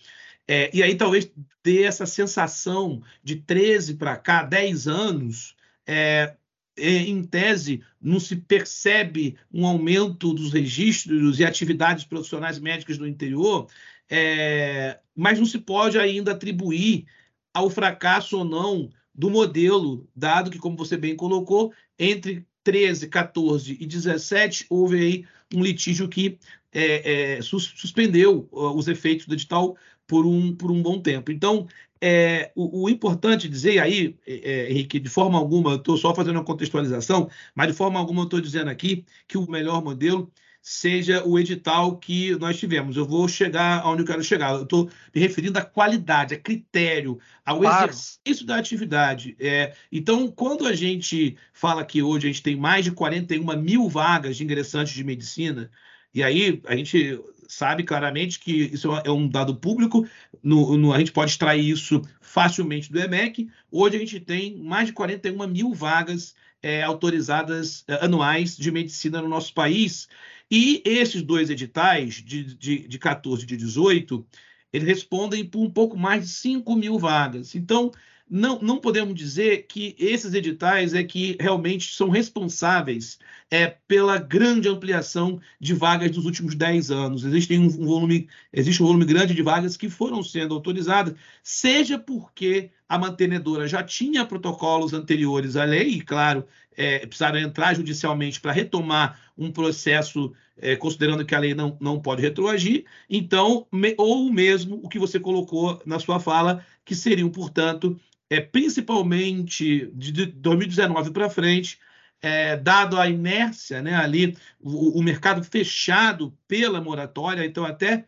É, 0.52 0.68
e 0.74 0.82
aí 0.82 0.96
talvez 0.96 1.30
ter 1.62 1.84
essa 1.84 2.04
sensação 2.04 3.00
de 3.22 3.36
13 3.36 3.94
para 3.94 4.16
cá, 4.16 4.42
10 4.42 4.88
anos, 4.88 5.54
é, 5.86 6.34
em 6.76 7.22
tese, 7.22 7.84
não 8.02 8.18
se 8.18 8.34
percebe 8.34 9.36
um 9.52 9.64
aumento 9.64 10.34
dos 10.34 10.52
registros 10.52 11.38
e 11.38 11.44
atividades 11.44 12.02
profissionais 12.02 12.58
médicas 12.58 12.98
no 12.98 13.06
interior, 13.06 13.68
é, 14.08 14.98
mas 15.14 15.38
não 15.38 15.46
se 15.46 15.56
pode 15.56 16.00
ainda 16.00 16.32
atribuir 16.32 17.06
ao 17.54 17.70
fracasso 17.70 18.38
ou 18.38 18.44
não 18.44 18.90
do 19.14 19.30
modelo, 19.30 20.08
dado 20.16 20.50
que, 20.50 20.58
como 20.58 20.76
você 20.76 20.96
bem 20.96 21.14
colocou, 21.14 21.72
entre 21.96 22.44
13, 22.64 23.06
14 23.06 23.76
e 23.78 23.86
17 23.86 24.66
houve 24.68 24.98
aí 24.98 25.24
um 25.54 25.62
litígio 25.62 26.08
que 26.08 26.40
é, 26.72 27.36
é, 27.36 27.42
sus 27.42 27.72
suspendeu 27.76 28.48
os 28.50 28.88
efeitos 28.88 29.26
do 29.26 29.34
edital 29.34 29.76
por 30.10 30.26
um, 30.26 30.52
por 30.52 30.72
um 30.72 30.82
bom 30.82 31.00
tempo. 31.00 31.30
Então, 31.30 31.68
é, 32.00 32.50
o, 32.56 32.82
o, 32.82 32.90
importante 32.90 33.48
dizer 33.48 33.78
aí, 33.78 34.18
é, 34.26 34.64
é 34.64 34.70
Henrique, 34.72 34.98
de 34.98 35.08
forma 35.08 35.38
alguma, 35.38 35.70
eu 35.70 35.76
estou 35.76 35.96
só 35.96 36.12
fazendo 36.12 36.34
uma 36.34 36.44
contextualização, 36.44 37.30
mas 37.54 37.68
de 37.68 37.74
forma 37.74 38.00
alguma 38.00 38.22
eu 38.22 38.24
estou 38.24 38.40
dizendo 38.40 38.68
aqui 38.70 39.04
que 39.28 39.38
o 39.38 39.48
melhor 39.48 39.84
modelo 39.84 40.28
seja 40.60 41.24
o 41.24 41.38
edital 41.38 41.96
que 41.96 42.36
nós 42.40 42.58
tivemos. 42.58 42.96
Eu 42.96 43.06
vou 43.06 43.28
chegar 43.28 43.82
aonde 43.82 44.02
eu 44.02 44.06
quero 44.06 44.24
chegar. 44.24 44.52
Eu 44.52 44.64
estou 44.64 44.90
me 45.14 45.20
referindo 45.20 45.60
à 45.60 45.62
qualidade, 45.62 46.34
a 46.34 46.40
critério, 46.40 47.20
ao 47.46 47.60
claro. 47.60 47.90
exercício 47.90 48.44
da 48.44 48.56
atividade. 48.56 49.36
É, 49.38 49.74
então, 49.92 50.26
quando 50.26 50.66
a 50.66 50.74
gente 50.74 51.36
fala 51.52 51.84
que 51.84 52.02
hoje 52.02 52.26
a 52.26 52.32
gente 52.32 52.42
tem 52.42 52.56
mais 52.56 52.84
de 52.84 52.90
41 52.90 53.44
mil 53.62 53.88
vagas 53.88 54.36
de 54.36 54.42
ingressantes 54.42 54.92
de 54.92 55.04
medicina, 55.04 55.70
e 56.12 56.20
aí 56.20 56.60
a 56.66 56.74
gente 56.74 57.20
sabe 57.50 57.82
claramente 57.82 58.38
que 58.38 58.52
isso 58.72 58.88
é 59.04 59.10
um 59.10 59.28
dado 59.28 59.56
público, 59.56 60.06
no, 60.42 60.76
no, 60.76 60.92
a 60.92 60.98
gente 60.98 61.12
pode 61.12 61.32
extrair 61.32 61.68
isso 61.68 62.00
facilmente 62.20 62.92
do 62.92 63.00
EMEC. 63.00 63.48
Hoje 63.70 63.96
a 63.96 63.98
gente 63.98 64.20
tem 64.20 64.56
mais 64.56 64.86
de 64.86 64.92
41 64.92 65.46
mil 65.48 65.74
vagas 65.74 66.34
é, 66.62 66.82
autorizadas 66.82 67.84
é, 67.88 68.04
anuais 68.04 68.56
de 68.56 68.70
medicina 68.70 69.20
no 69.20 69.28
nosso 69.28 69.52
país. 69.52 70.08
E 70.50 70.80
esses 70.84 71.22
dois 71.22 71.50
editais, 71.50 72.14
de, 72.14 72.54
de, 72.54 72.86
de 72.86 72.98
14 72.98 73.42
e 73.42 73.46
de 73.46 73.56
18, 73.56 74.24
eles 74.72 74.86
respondem 74.86 75.44
por 75.44 75.60
um 75.60 75.70
pouco 75.70 75.96
mais 75.96 76.24
de 76.24 76.30
5 76.30 76.76
mil 76.76 76.98
vagas. 76.98 77.54
Então, 77.54 77.90
não, 78.30 78.60
não 78.60 78.78
podemos 78.78 79.12
dizer 79.14 79.66
que 79.66 79.96
esses 79.98 80.32
editais 80.34 80.94
é 80.94 81.02
que 81.02 81.36
realmente 81.40 81.92
são 81.92 82.08
responsáveis 82.08 83.18
é, 83.50 83.66
pela 83.88 84.18
grande 84.18 84.68
ampliação 84.68 85.40
de 85.58 85.74
vagas 85.74 86.12
dos 86.12 86.24
últimos 86.24 86.54
10 86.54 86.92
anos. 86.92 87.24
Existe 87.24 87.58
um, 87.58 87.68
volume, 87.68 88.28
existe 88.52 88.80
um 88.80 88.86
volume 88.86 89.04
grande 89.04 89.34
de 89.34 89.42
vagas 89.42 89.76
que 89.76 89.90
foram 89.90 90.22
sendo 90.22 90.54
autorizadas, 90.54 91.14
seja 91.42 91.98
porque 91.98 92.70
a 92.88 92.96
mantenedora 92.96 93.66
já 93.66 93.82
tinha 93.82 94.24
protocolos 94.24 94.92
anteriores 94.92 95.56
à 95.56 95.64
lei, 95.64 95.88
e, 95.88 96.00
claro, 96.00 96.46
é, 96.76 97.04
precisaram 97.06 97.38
entrar 97.38 97.74
judicialmente 97.74 98.40
para 98.40 98.52
retomar 98.52 99.20
um 99.36 99.50
processo, 99.50 100.32
é, 100.56 100.76
considerando 100.76 101.24
que 101.24 101.34
a 101.34 101.38
lei 101.40 101.54
não, 101.54 101.76
não 101.80 102.00
pode 102.00 102.22
retroagir, 102.22 102.84
então, 103.08 103.66
me, 103.72 103.94
ou 103.98 104.32
mesmo 104.32 104.80
o 104.84 104.88
que 104.88 105.00
você 105.00 105.18
colocou 105.18 105.82
na 105.84 105.98
sua 105.98 106.20
fala, 106.20 106.64
que 106.84 106.94
seriam, 106.94 107.28
portanto, 107.28 107.98
é, 108.30 108.40
principalmente 108.40 109.90
de 109.92 110.26
2019 110.26 111.10
para 111.10 111.28
frente, 111.28 111.78
é, 112.22 112.56
dado 112.56 112.98
a 112.98 113.08
inércia, 113.08 113.82
né, 113.82 113.96
ali, 113.96 114.36
o, 114.60 115.00
o, 115.00 115.02
mercado 115.02 115.42
fechado 115.42 116.36
pela 116.46 116.80
moratória, 116.80 117.44
então 117.44 117.64
até 117.64 118.06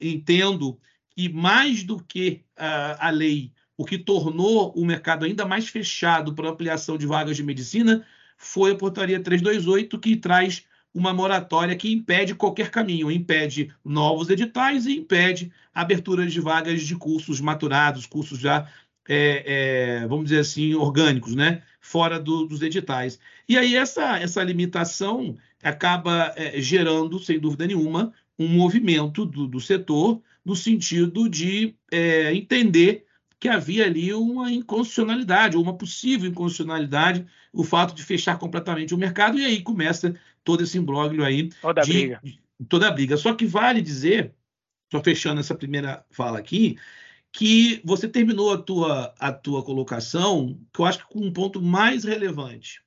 entendo 0.00 0.80
que 1.10 1.28
mais 1.28 1.84
do 1.84 2.02
que 2.02 2.42
a, 2.56 3.06
a 3.06 3.10
lei, 3.10 3.52
o 3.76 3.84
que 3.84 3.98
tornou 3.98 4.72
o 4.72 4.84
mercado 4.84 5.24
ainda 5.24 5.46
mais 5.46 5.68
fechado 5.68 6.34
para 6.34 6.48
ampliação 6.48 6.98
de 6.98 7.06
vagas 7.06 7.36
de 7.36 7.42
medicina 7.42 8.04
foi 8.36 8.72
a 8.72 8.76
portaria 8.76 9.22
328, 9.22 9.98
que 10.00 10.16
traz 10.16 10.64
uma 10.94 11.14
moratória 11.14 11.76
que 11.76 11.92
impede 11.92 12.34
qualquer 12.34 12.70
caminho, 12.70 13.10
impede 13.10 13.72
novos 13.84 14.28
editais 14.28 14.86
e 14.86 14.98
impede 14.98 15.52
abertura 15.72 16.26
de 16.26 16.40
vagas 16.40 16.82
de 16.82 16.94
cursos 16.96 17.40
maturados, 17.40 18.04
cursos 18.04 18.38
já 18.38 18.68
é, 19.08 20.02
é, 20.02 20.06
vamos 20.06 20.24
dizer 20.24 20.40
assim, 20.40 20.74
orgânicos, 20.74 21.34
né? 21.34 21.62
fora 21.82 22.18
do, 22.18 22.46
dos 22.46 22.62
editais. 22.62 23.18
E 23.46 23.58
aí 23.58 23.74
essa, 23.74 24.18
essa 24.18 24.42
limitação 24.42 25.36
acaba 25.62 26.32
é, 26.36 26.58
gerando, 26.60 27.18
sem 27.18 27.38
dúvida 27.38 27.66
nenhuma, 27.66 28.14
um 28.38 28.48
movimento 28.48 29.26
do, 29.26 29.46
do 29.46 29.60
setor 29.60 30.22
no 30.44 30.56
sentido 30.56 31.28
de 31.28 31.74
é, 31.90 32.32
entender 32.32 33.04
que 33.38 33.48
havia 33.48 33.84
ali 33.84 34.14
uma 34.14 34.52
inconstitucionalidade, 34.52 35.56
ou 35.56 35.62
uma 35.62 35.76
possível 35.76 36.30
inconstitucionalidade, 36.30 37.26
o 37.52 37.64
fato 37.64 37.94
de 37.94 38.02
fechar 38.04 38.38
completamente 38.38 38.94
o 38.94 38.98
mercado, 38.98 39.36
e 39.36 39.44
aí 39.44 39.60
começa 39.60 40.14
todo 40.44 40.62
esse 40.62 40.78
imbróglio 40.78 41.24
aí. 41.24 41.50
Toda 41.60 41.82
a 41.82 41.84
briga. 41.84 42.22
Toda 42.68 42.88
a 42.88 42.90
briga. 42.92 43.16
Só 43.16 43.34
que 43.34 43.44
vale 43.44 43.82
dizer, 43.82 44.32
só 44.90 45.02
fechando 45.02 45.40
essa 45.40 45.56
primeira 45.56 46.04
fala 46.12 46.38
aqui, 46.38 46.78
que 47.32 47.80
você 47.82 48.06
terminou 48.06 48.52
a 48.52 48.58
tua, 48.58 49.14
a 49.18 49.32
tua 49.32 49.62
colocação, 49.64 50.60
que 50.72 50.80
eu 50.80 50.84
acho 50.84 50.98
que 50.98 51.06
com 51.06 51.20
um 51.20 51.32
ponto 51.32 51.62
mais 51.62 52.04
relevante. 52.04 52.82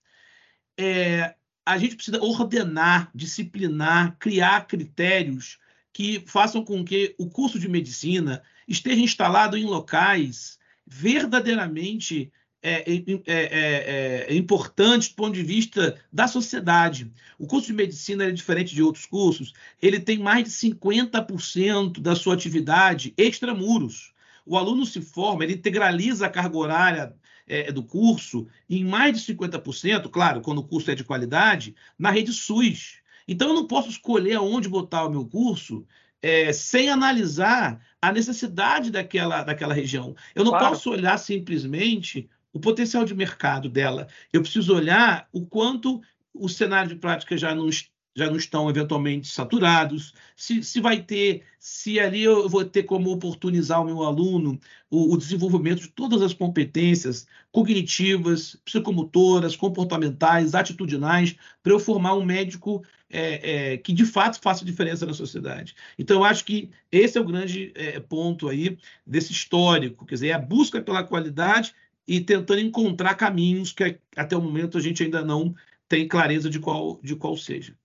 É, 0.77 1.33
a 1.65 1.77
gente 1.79 1.95
precisa 1.95 2.21
ordenar, 2.21 3.09
disciplinar, 3.13 4.15
criar 4.19 4.67
critérios 4.67 5.57
que 5.91 6.23
façam 6.27 6.63
com 6.63 6.85
que 6.85 7.15
o 7.17 7.27
curso 7.27 7.57
de 7.57 7.67
medicina 7.67 8.43
esteja 8.67 9.01
instalado 9.01 9.57
em 9.57 9.65
locais 9.65 10.59
verdadeiramente 10.85 12.31
é 12.61 12.91
é, 12.91 13.03
é, 13.07 13.23
é, 13.27 14.25
é, 14.27 14.35
importantes 14.35 15.09
do 15.09 15.15
ponto 15.15 15.33
de 15.33 15.43
vista 15.43 15.99
da 16.11 16.27
sociedade. 16.27 17.11
O 17.37 17.45
curso 17.45 17.67
de 17.67 17.73
medicina 17.73 18.25
é 18.25 18.31
diferente 18.31 18.73
de 18.73 18.81
outros 18.81 19.05
cursos, 19.05 19.53
ele 19.79 19.99
tem 19.99 20.17
mais 20.17 20.43
de 20.45 20.49
50% 20.49 21.99
da 21.99 22.15
sua 22.15 22.33
atividade 22.33 23.13
extramuros 23.17 24.14
o 24.45 24.57
aluno 24.57 24.85
se 24.85 25.01
forma, 25.01 25.43
ele 25.43 25.53
integraliza 25.53 26.25
a 26.25 26.29
carga 26.29 26.57
horária 26.57 27.15
é, 27.47 27.71
do 27.71 27.83
curso 27.83 28.47
em 28.69 28.83
mais 28.83 29.19
de 29.19 29.33
50%, 29.33 30.09
claro, 30.09 30.41
quando 30.41 30.59
o 30.59 30.63
curso 30.63 30.91
é 30.91 30.95
de 30.95 31.03
qualidade, 31.03 31.75
na 31.97 32.11
rede 32.11 32.31
SUS. 32.31 32.99
Então, 33.27 33.49
eu 33.49 33.55
não 33.55 33.67
posso 33.67 33.89
escolher 33.89 34.35
aonde 34.35 34.69
botar 34.69 35.05
o 35.05 35.09
meu 35.09 35.25
curso 35.25 35.85
é, 36.21 36.51
sem 36.53 36.89
analisar 36.89 37.79
a 38.01 38.11
necessidade 38.11 38.91
daquela, 38.91 39.43
daquela 39.43 39.73
região. 39.73 40.15
Eu 40.33 40.43
não 40.43 40.51
claro. 40.51 40.69
posso 40.69 40.91
olhar 40.91 41.17
simplesmente 41.17 42.29
o 42.53 42.59
potencial 42.59 43.03
de 43.03 43.13
mercado 43.13 43.69
dela. 43.69 44.07
Eu 44.31 44.41
preciso 44.41 44.75
olhar 44.75 45.27
o 45.31 45.45
quanto 45.45 46.01
o 46.33 46.47
cenário 46.47 46.89
de 46.89 46.95
prática 46.95 47.37
já 47.37 47.53
não, 47.53 47.69
já 48.15 48.29
não 48.29 48.37
estão 48.37 48.69
eventualmente 48.69 49.27
saturados, 49.27 50.13
se, 50.35 50.63
se 50.63 50.79
vai 50.79 51.01
ter, 51.01 51.43
se 51.59 51.99
ali 51.99 52.23
eu 52.23 52.47
vou 52.47 52.63
ter 52.63 52.83
como 52.83 53.11
oportunizar 53.11 53.81
o 53.81 53.85
meu 53.85 54.03
aluno 54.03 54.57
o, 54.89 55.13
o 55.13 55.17
desenvolvimento 55.17 55.81
de 55.81 55.89
todas 55.89 56.21
as 56.21 56.33
competências 56.33 57.27
cognitivas, 57.51 58.55
psicomotoras, 58.63 59.55
comportamentais, 59.55 60.55
atitudinais, 60.55 61.35
para 61.61 61.73
eu 61.73 61.79
formar 61.79 62.15
um 62.15 62.23
médico 62.23 62.83
é, 63.09 63.73
é, 63.73 63.77
que 63.77 63.91
de 63.91 64.05
fato 64.05 64.39
faça 64.41 64.63
diferença 64.63 65.05
na 65.05 65.13
sociedade. 65.13 65.75
Então, 65.99 66.17
eu 66.17 66.23
acho 66.23 66.45
que 66.45 66.69
esse 66.91 67.17
é 67.17 67.21
o 67.21 67.25
grande 67.25 67.71
é, 67.75 67.99
ponto 67.99 68.47
aí 68.47 68.77
desse 69.05 69.33
histórico, 69.33 70.05
quer 70.05 70.15
dizer, 70.15 70.27
é 70.29 70.33
a 70.33 70.39
busca 70.39 70.81
pela 70.81 71.03
qualidade 71.03 71.73
e 72.07 72.21
tentando 72.21 72.61
encontrar 72.61 73.15
caminhos 73.15 73.73
que 73.73 73.99
até 74.15 74.37
o 74.37 74.41
momento 74.41 74.77
a 74.77 74.81
gente 74.81 75.03
ainda 75.03 75.23
não 75.23 75.53
tem 75.87 76.07
clareza 76.07 76.49
de 76.49 76.59
qual, 76.59 76.99
de 77.03 77.15
qual 77.15 77.35
seja. 77.35 77.75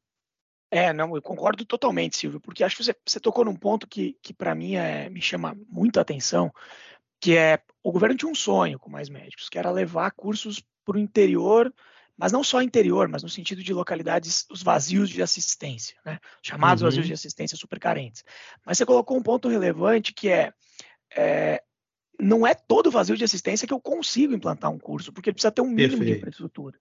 É, 0.71 0.93
não, 0.93 1.17
eu 1.17 1.23
concordo 1.23 1.65
totalmente, 1.65 2.17
Silvio, 2.17 2.41
porque 2.41 2.63
acho 2.63 2.77
que 2.77 2.85
você, 2.85 2.95
você 3.05 3.19
tocou 3.19 3.45
num 3.45 3.57
ponto 3.57 3.89
que, 3.89 4.17
que 4.23 4.33
para 4.33 4.55
mim 4.55 4.77
é, 4.77 5.11
me 5.11 5.21
chama 5.21 5.57
muita 5.69 6.01
atenção, 6.01 6.53
que 7.21 7.37
é 7.37 7.61
o 7.83 7.91
governo 7.91 8.17
tinha 8.17 8.31
um 8.31 8.35
sonho 8.35 8.79
com 8.79 8.89
mais 8.89 9.09
médicos, 9.09 9.49
que 9.49 9.59
era 9.59 9.71
levar 9.71 10.13
cursos 10.13 10.63
para 10.85 10.97
o 10.97 11.01
interior, 11.01 11.73
mas 12.17 12.31
não 12.31 12.45
só 12.45 12.63
interior, 12.63 13.09
mas 13.09 13.23
no 13.23 13.29
sentido 13.29 13.63
de 13.63 13.73
localidades, 13.73 14.47
os 14.51 14.63
vazios 14.63 15.09
de 15.09 15.23
assistência, 15.23 15.97
né? 16.05 16.21
chamados 16.43 16.83
uhum. 16.83 16.89
vazios 16.89 17.07
de 17.07 17.15
assistência 17.15 17.57
super 17.57 17.81
carentes. 17.81 18.23
Mas 18.65 18.79
você 18.79 18.87
colocou 18.87 19.17
um 19.17 19.23
ponto 19.23 19.49
relevante 19.49 20.13
que 20.13 20.29
é, 20.29 20.53
é 21.17 21.63
não 22.21 22.47
é 22.47 22.55
todo 22.55 22.91
vazio 22.91 23.17
de 23.17 23.25
assistência 23.25 23.67
que 23.67 23.73
eu 23.73 23.81
consigo 23.81 24.35
implantar 24.35 24.71
um 24.71 24.79
curso, 24.79 25.13
porque 25.13 25.33
precisa 25.33 25.51
ter 25.51 25.63
um 25.63 25.67
mínimo 25.67 25.99
Perfeito. 25.99 26.13
de 26.13 26.19
infraestrutura. 26.19 26.79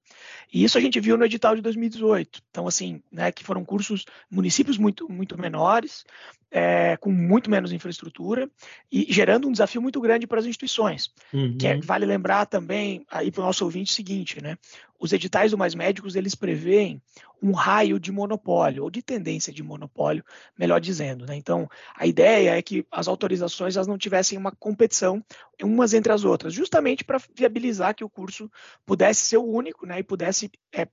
E 0.53 0.63
isso 0.63 0.77
a 0.77 0.81
gente 0.81 0.99
viu 0.99 1.17
no 1.17 1.25
edital 1.25 1.55
de 1.55 1.61
2018. 1.61 2.41
Então, 2.49 2.67
assim, 2.67 3.01
né, 3.11 3.31
que 3.31 3.43
foram 3.43 3.63
cursos, 3.63 4.05
municípios 4.29 4.77
muito, 4.77 5.11
muito 5.11 5.39
menores, 5.39 6.03
é, 6.51 6.97
com 6.97 7.11
muito 7.11 7.49
menos 7.49 7.71
infraestrutura 7.71 8.49
e 8.91 9.05
gerando 9.09 9.47
um 9.47 9.51
desafio 9.51 9.81
muito 9.81 10.01
grande 10.01 10.25
para 10.25 10.39
as 10.39 10.45
instituições. 10.45 11.11
Uhum. 11.33 11.57
Que 11.57 11.67
é, 11.67 11.79
vale 11.79 12.05
lembrar 12.05 12.45
também 12.45 13.05
aí 13.09 13.31
para 13.31 13.41
o 13.41 13.45
nosso 13.45 13.63
ouvinte 13.63 13.91
o 13.91 13.95
seguinte, 13.95 14.41
né? 14.41 14.57
Os 14.99 15.13
editais 15.13 15.51
do 15.51 15.57
Mais 15.57 15.73
Médicos 15.73 16.15
eles 16.15 16.35
preveem 16.35 17.01
um 17.41 17.51
raio 17.51 17.99
de 17.99 18.11
monopólio 18.11 18.83
ou 18.83 18.91
de 18.91 19.01
tendência 19.01 19.53
de 19.53 19.63
monopólio, 19.63 20.23
melhor 20.57 20.81
dizendo. 20.81 21.25
Né? 21.25 21.35
Então, 21.35 21.69
a 21.95 22.05
ideia 22.05 22.57
é 22.57 22.61
que 22.61 22.85
as 22.91 23.07
autorizações 23.07 23.75
elas 23.75 23.87
não 23.87 23.97
tivessem 23.97 24.37
uma 24.37 24.51
competição 24.51 25.23
umas 25.63 25.93
entre 25.93 26.11
as 26.11 26.23
outras, 26.23 26.53
justamente 26.53 27.03
para 27.03 27.21
viabilizar 27.35 27.95
que 27.95 28.03
o 28.03 28.09
curso 28.09 28.51
pudesse 28.85 29.25
ser 29.25 29.37
o 29.37 29.45
único, 29.45 29.85
né? 29.85 29.99
E 29.99 30.03
pudesse 30.03 30.49
é, 30.73 30.87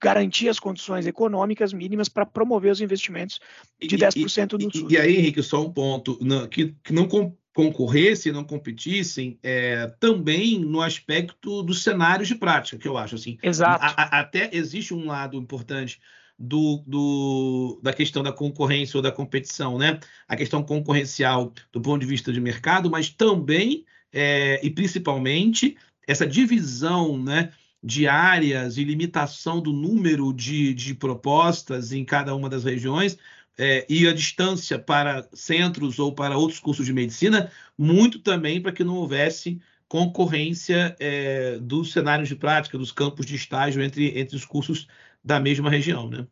garantir 0.00 0.48
as 0.48 0.58
condições 0.58 1.06
econômicas 1.06 1.72
mínimas 1.72 2.08
para 2.08 2.26
promover 2.26 2.72
os 2.72 2.80
investimentos 2.80 3.40
de 3.80 3.96
10% 3.96 4.56
do 4.56 4.70
SUS. 4.76 4.90
E, 4.90 4.94
e 4.94 4.98
aí, 4.98 5.16
Henrique, 5.16 5.42
só 5.42 5.64
um 5.64 5.72
ponto, 5.72 6.18
que, 6.50 6.74
que 6.82 6.92
não 6.92 7.08
concorressem, 7.54 8.32
não 8.32 8.44
competissem, 8.44 9.38
é, 9.42 9.86
também 9.98 10.58
no 10.58 10.80
aspecto 10.80 11.62
dos 11.62 11.82
cenários 11.82 12.28
de 12.28 12.34
prática, 12.34 12.78
que 12.78 12.86
eu 12.86 12.96
acho 12.96 13.16
assim. 13.16 13.36
Exato. 13.42 13.84
A, 13.84 13.88
a, 13.88 14.20
até 14.20 14.50
existe 14.52 14.94
um 14.94 15.06
lado 15.06 15.36
importante 15.36 16.00
do, 16.38 16.82
do, 16.86 17.80
da 17.82 17.92
questão 17.92 18.22
da 18.22 18.32
concorrência 18.32 18.96
ou 18.96 19.02
da 19.02 19.10
competição, 19.10 19.76
né? 19.76 19.98
A 20.28 20.36
questão 20.36 20.62
concorrencial 20.62 21.52
do 21.72 21.80
ponto 21.80 22.00
de 22.00 22.06
vista 22.06 22.32
de 22.32 22.40
mercado, 22.40 22.88
mas 22.88 23.10
também 23.10 23.84
é, 24.12 24.60
e 24.64 24.70
principalmente 24.70 25.76
essa 26.06 26.26
divisão, 26.26 27.20
né? 27.20 27.52
de 27.82 28.08
áreas 28.08 28.76
e 28.76 28.84
limitação 28.84 29.60
do 29.60 29.72
número 29.72 30.32
de, 30.32 30.74
de 30.74 30.94
propostas 30.94 31.92
em 31.92 32.04
cada 32.04 32.34
uma 32.34 32.48
das 32.48 32.64
regiões 32.64 33.16
é, 33.58 33.84
e 33.88 34.06
a 34.06 34.14
distância 34.14 34.78
para 34.78 35.28
centros 35.32 35.98
ou 35.98 36.14
para 36.14 36.38
outros 36.38 36.60
cursos 36.60 36.86
de 36.86 36.92
medicina, 36.92 37.50
muito 37.76 38.20
também 38.20 38.62
para 38.62 38.72
que 38.72 38.84
não 38.84 38.94
houvesse 38.94 39.60
concorrência 39.88 40.94
é, 41.00 41.58
dos 41.58 41.92
cenários 41.92 42.28
de 42.28 42.36
prática, 42.36 42.78
dos 42.78 42.92
campos 42.92 43.26
de 43.26 43.34
estágio 43.34 43.82
entre, 43.82 44.18
entre 44.18 44.36
os 44.36 44.44
cursos 44.44 44.86
da 45.24 45.40
mesma 45.40 45.68
região, 45.68 46.08
né? 46.08 46.26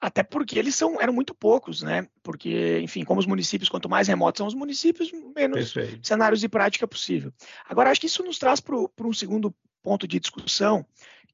Até 0.00 0.22
porque 0.24 0.58
eles 0.58 0.74
são, 0.74 1.00
eram 1.00 1.12
muito 1.12 1.32
poucos, 1.32 1.82
né? 1.82 2.08
Porque, 2.24 2.80
enfim, 2.80 3.04
como 3.04 3.20
os 3.20 3.26
municípios, 3.26 3.68
quanto 3.68 3.88
mais 3.88 4.08
remotos 4.08 4.38
são 4.38 4.46
os 4.46 4.54
municípios, 4.54 5.12
menos 5.36 5.72
Perfeito. 5.72 6.06
cenários 6.06 6.40
de 6.40 6.48
prática 6.48 6.88
possível. 6.88 7.32
Agora, 7.68 7.90
acho 7.90 8.00
que 8.00 8.06
isso 8.06 8.24
nos 8.24 8.38
traz 8.38 8.58
para 8.58 9.06
um 9.06 9.12
segundo 9.12 9.54
ponto 9.80 10.06
de 10.08 10.18
discussão 10.18 10.84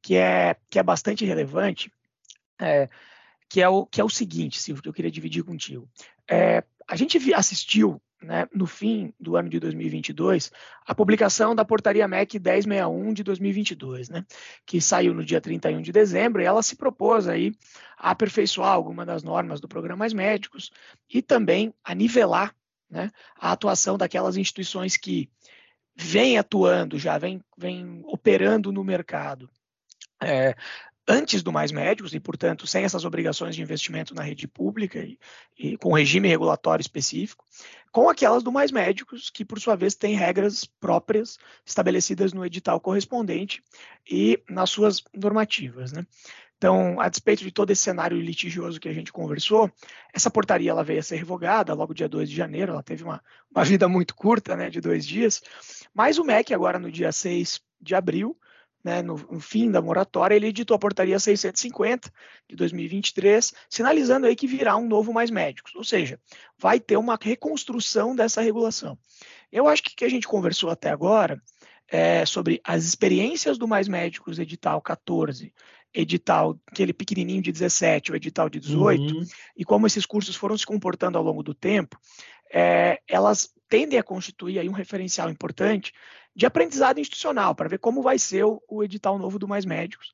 que 0.02 0.16
é, 0.16 0.57
que 0.68 0.78
é 0.78 0.83
bastante 0.83 1.25
relevante, 1.25 1.90
é, 2.61 2.88
que, 3.48 3.60
é 3.60 3.68
o, 3.68 3.86
que 3.86 4.00
é 4.00 4.04
o 4.04 4.10
seguinte, 4.10 4.60
Silvio, 4.60 4.82
que 4.82 4.88
eu 4.88 4.92
queria 4.92 5.10
dividir 5.10 5.42
contigo. 5.42 5.88
É, 6.28 6.62
a 6.86 6.96
gente 6.96 7.32
assistiu, 7.32 8.00
né, 8.22 8.46
no 8.52 8.66
fim 8.66 9.12
do 9.18 9.36
ano 9.36 9.48
de 9.48 9.58
2022, 9.58 10.50
a 10.86 10.94
publicação 10.94 11.54
da 11.54 11.64
portaria 11.64 12.06
MEC 12.06 12.38
1061 12.38 13.12
de 13.14 13.22
2022, 13.22 14.08
né, 14.11 14.24
que 14.66 14.80
saiu 14.80 15.14
no 15.14 15.24
dia 15.24 15.40
31 15.40 15.80
de 15.80 15.92
dezembro, 15.92 16.42
e 16.42 16.44
ela 16.44 16.62
se 16.62 16.76
propôs 16.76 17.26
aí 17.26 17.52
a 17.96 18.11
aperfeiçoar 18.11 18.72
alguma 18.72 19.06
das 19.06 19.22
normas 19.22 19.61
do 19.61 19.68
programa 19.68 20.00
Mais 20.00 20.12
Médicos 20.12 20.70
e 21.08 21.22
também 21.22 21.72
a 21.82 21.94
nivelar 21.94 22.54
né, 22.90 23.11
a 23.37 23.52
atuação 23.52 23.96
daquelas 23.96 24.37
instituições 24.37 24.96
que 24.96 25.30
vem 25.94 26.38
atuando, 26.38 26.98
já 26.98 27.18
vem, 27.18 27.42
vem 27.56 28.02
operando 28.04 28.70
no 28.72 28.84
mercado 28.84 29.50
é, 30.20 30.56
antes 31.09 31.42
do 31.42 31.51
Mais 31.51 31.73
Médicos 31.73 32.14
e, 32.14 32.21
portanto, 32.21 32.66
sem 32.66 32.85
essas 32.85 33.05
obrigações 33.07 33.57
de 33.57 33.62
investimento 33.62 34.14
na 34.14 34.23
rede 34.23 34.47
pública 34.47 34.99
e, 34.99 35.18
e 35.59 35.77
com 35.79 35.94
regime 35.94 36.29
regulatório 36.29 36.83
específico, 36.83 37.44
com 37.90 38.11
aquelas 38.11 38.42
do 38.42 38.53
Mais 38.53 38.71
Médicos, 38.71 39.31
que, 39.31 39.44
por 39.44 39.59
sua 39.59 39.75
vez, 39.75 39.94
têm 39.94 40.14
regras 40.14 40.66
próprias 40.66 41.38
estabelecidas 41.64 42.35
no 42.35 42.44
edital 42.44 42.79
correspondente 42.79 43.62
e 44.09 44.38
nas 44.49 44.68
suas 44.68 45.03
normativas. 45.14 45.92
Né? 45.92 46.07
Então, 46.59 47.01
a 47.01 47.09
despeito 47.09 47.42
de 47.42 47.53
todo 47.53 47.71
esse 47.71 47.83
cenário 47.83 48.21
litigioso 48.21 48.81
que 48.81 48.88
a 48.88 48.92
gente 48.92 49.12
conversou, 49.12 49.71
essa 50.12 50.31
portaria 50.31 50.71
ela 50.71 50.85
veio 50.85 50.99
a 50.99 51.03
ser 51.03 51.16
revogada 51.16 51.73
logo 51.73 51.94
dia 51.94 52.09
2 52.09 52.29
de 52.29 52.37
janeiro, 52.37 52.73
ela 52.73 52.83
teve 52.83 53.03
uma, 53.03 53.23
uma 53.51 53.64
vida 53.64 53.88
muito 53.88 54.14
curta, 54.14 54.57
né, 54.57 54.68
de 54.68 54.81
dois 54.81 55.07
dias, 55.07 55.40
mas 55.94 56.18
o 56.18 56.25
MEC 56.25 56.53
agora 56.53 56.79
no 56.79 56.90
dia 56.90 57.12
6 57.12 57.61
de 57.81 57.94
abril, 57.94 58.37
né, 58.88 59.03
no, 59.03 59.16
no, 59.31 59.38
fim 59.38 59.70
da 59.70 59.83
moratória, 59.83 60.35
ele 60.35 60.46
editou 60.46 60.74
a 60.74 60.79
portaria 60.79 61.18
650 61.18 62.11
de 62.48 62.57
2023, 62.57 63.53
sinalizando 63.68 64.27
aí 64.27 64.35
que 64.35 64.46
virá 64.46 64.79
um 64.79 64.88
novo 64.88 65.12
Mais 65.12 65.31
Médicos, 65.31 65.74
ou 65.74 65.85
seja, 65.85 66.18
vai 66.59 66.81
ter 66.81 66.96
uma 66.96 67.18
reconstrução 67.20 68.16
dessa 68.16 68.40
regulação. 68.40 68.98
Eu 69.53 69.68
acho 69.68 69.83
que 69.83 69.92
o 69.92 69.96
que 69.96 70.07
a 70.07 70.09
gente 70.09 70.27
conversou 70.27 70.70
até 70.70 70.88
agora 70.88 71.40
é 71.87 72.24
sobre 72.24 72.62
as 72.64 72.85
experiências 72.85 73.59
do 73.59 73.68
Mais 73.68 73.88
Médicos 73.88 74.38
edital 74.38 74.81
14 74.81 75.53
edital, 75.92 76.59
aquele 76.66 76.92
pequenininho 76.92 77.42
de 77.42 77.51
17, 77.51 78.12
o 78.12 78.16
edital 78.16 78.48
de 78.48 78.61
18, 78.61 79.03
uhum. 79.03 79.24
e 79.57 79.64
como 79.64 79.87
esses 79.87 80.05
cursos 80.05 80.37
foram 80.37 80.57
se 80.57 80.66
comportando 80.66 81.16
ao 81.16 81.24
longo 81.24 81.42
do 81.42 81.55
tempo, 81.55 81.98
é, 82.53 83.01
elas 83.09 83.51
tendem 83.68 83.98
a 83.98 84.03
constituir 84.03 84.59
aí 84.59 84.68
um 84.68 84.72
referencial 84.72 85.29
importante 85.31 85.92
de 86.38 86.46
aprendizado 86.46 87.01
institucional, 87.01 87.53
para 87.53 87.68
ver 87.68 87.79
como 87.79 88.01
vai 88.01 88.16
ser 88.16 88.44
o, 88.44 88.62
o, 88.68 88.85
edital 88.85 89.18
novo 89.18 89.40
do 89.40 89.48
Mais 89.48 89.64
Médicos. 89.64 90.12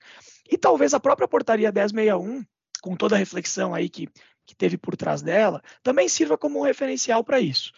E 0.51 0.57
talvez 0.57 0.95
a 0.95 0.99
própria 0.99 1.29
portaria 1.29 1.71
1061, 1.71 2.43
com 2.81 2.97
toda 2.97 3.15
a 3.15 3.19
reflexão 3.19 3.75
aí 3.75 3.91
que, 3.91 4.09
que 4.47 4.57
teve 4.57 4.79
por 4.79 4.97
trás 4.97 5.21
dela, 5.21 5.63
também 5.83 6.09
sirva 6.09 6.39
como 6.39 6.59
um 6.59 6.63
referencial 6.63 7.23
para 7.23 7.41
isso. 7.41 7.73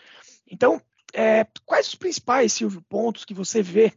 Então, 0.49 0.81
é, 1.13 1.45
quais 1.65 1.89
os 1.89 1.97
principais, 1.97 2.53
Silvio, 2.53 2.81
pontos 2.89 3.25
que 3.25 3.35
você 3.35 3.61
vê 3.61 3.93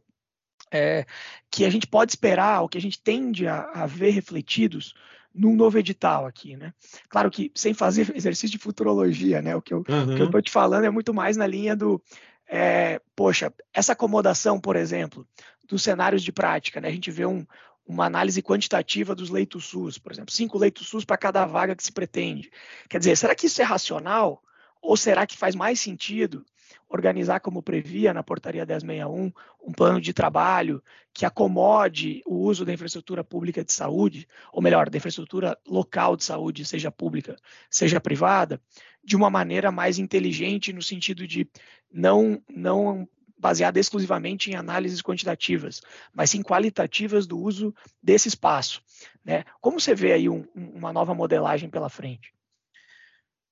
é, 0.71 1.05
que 1.51 1.63
a 1.63 1.69
gente 1.69 1.85
pode 1.85 2.11
esperar, 2.11 2.63
ou 2.63 2.69
que 2.69 2.77
a 2.79 2.81
gente 2.81 2.99
tende 2.99 3.45
a, 3.45 3.69
a 3.71 3.85
ver 3.85 4.09
refletidos 4.09 4.95
num 5.31 5.55
novo 5.55 5.77
edital 5.77 6.25
aqui, 6.25 6.57
né? 6.57 6.73
Claro 7.07 7.29
que 7.29 7.51
sem 7.53 7.75
fazer 7.75 8.11
exercício 8.17 8.57
de 8.57 8.63
futurologia, 8.63 9.43
né? 9.43 9.55
O 9.55 9.61
que 9.61 9.75
eu 9.75 9.83
uhum. 9.87 10.23
estou 10.23 10.41
te 10.41 10.49
falando 10.49 10.85
é 10.85 10.89
muito 10.89 11.13
mais 11.13 11.37
na 11.37 11.45
linha 11.45 11.75
do, 11.75 12.01
é, 12.49 12.99
poxa, 13.15 13.53
essa 13.71 13.93
acomodação, 13.93 14.59
por 14.59 14.75
exemplo, 14.75 15.25
dos 15.67 15.83
cenários 15.83 16.23
de 16.23 16.31
prática, 16.31 16.81
né? 16.81 16.87
A 16.87 16.91
gente 16.91 17.11
vê 17.11 17.25
um, 17.25 17.45
uma 17.85 18.05
análise 18.05 18.41
quantitativa 18.41 19.13
dos 19.13 19.29
leitos 19.29 19.65
SUS, 19.65 19.99
por 19.99 20.11
exemplo, 20.11 20.33
cinco 20.33 20.57
leitos 20.57 20.87
SUS 20.87 21.05
para 21.05 21.17
cada 21.17 21.45
vaga 21.45 21.75
que 21.75 21.83
se 21.83 21.91
pretende. 21.91 22.51
Quer 22.89 22.97
dizer, 22.97 23.15
será 23.15 23.35
que 23.35 23.45
isso 23.45 23.61
é 23.61 23.65
racional? 23.65 24.41
Ou 24.81 24.97
será 24.97 25.27
que 25.27 25.37
faz 25.37 25.55
mais 25.55 25.79
sentido 25.79 26.43
organizar 26.87 27.39
como 27.39 27.61
previa 27.61 28.13
na 28.13 28.23
portaria 28.23 28.65
1061 28.65 29.31
um 29.61 29.71
plano 29.71 30.01
de 30.01 30.13
trabalho 30.13 30.81
que 31.13 31.25
acomode 31.25 32.21
o 32.25 32.35
uso 32.35 32.65
da 32.65 32.73
infraestrutura 32.73 33.23
pública 33.23 33.63
de 33.63 33.71
saúde, 33.71 34.27
ou 34.51 34.61
melhor, 34.61 34.89
da 34.89 34.97
infraestrutura 34.97 35.57
local 35.67 36.15
de 36.15 36.23
saúde, 36.23 36.65
seja 36.65 36.91
pública, 36.91 37.35
seja 37.69 37.99
privada, 37.99 38.59
de 39.03 39.15
uma 39.15 39.29
maneira 39.29 39.71
mais 39.71 39.99
inteligente 39.99 40.73
no 40.73 40.81
sentido 40.81 41.27
de 41.27 41.47
não 41.91 42.41
não 42.49 43.07
baseada 43.37 43.79
exclusivamente 43.79 44.51
em 44.51 44.55
análises 44.55 45.01
quantitativas, 45.01 45.81
mas 46.13 46.29
sim 46.29 46.43
qualitativas 46.43 47.25
do 47.25 47.39
uso 47.39 47.73
desse 48.03 48.27
espaço. 48.27 48.81
Né? 49.23 49.45
Como 49.61 49.79
você 49.79 49.95
vê 49.95 50.11
aí 50.11 50.27
um, 50.27 50.45
uma 50.53 50.91
nova 50.91 51.13
modelagem 51.13 51.69
pela 51.69 51.89
frente? 51.89 52.33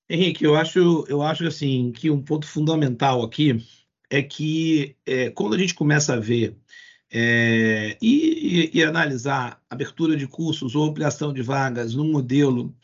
Henrique, 0.10 0.44
eu 0.44 0.56
acho, 0.56 1.06
eu 1.08 1.22
acho 1.22 1.46
assim 1.46 1.92
que 1.92 2.10
um 2.10 2.22
ponto 2.22 2.46
fundamental 2.46 3.24
aqui 3.24 3.66
é 4.10 4.22
que 4.22 4.96
é, 5.06 5.30
quando 5.30 5.56
a 5.56 5.58
gente 5.58 5.74
começa 5.74 6.14
a 6.14 6.20
ver 6.20 6.58
é, 7.12 7.98
e, 8.02 8.70
e, 8.74 8.80
e, 8.80 8.84
analisar 8.84 9.62
abertura 9.70 10.18
de 10.18 10.28
cursos 10.28 10.76
ou 10.76 10.84
ampliação 10.84 11.32
de 11.32 11.42
vagas 11.42 11.94
num 11.96 12.12
modelo 12.12 12.76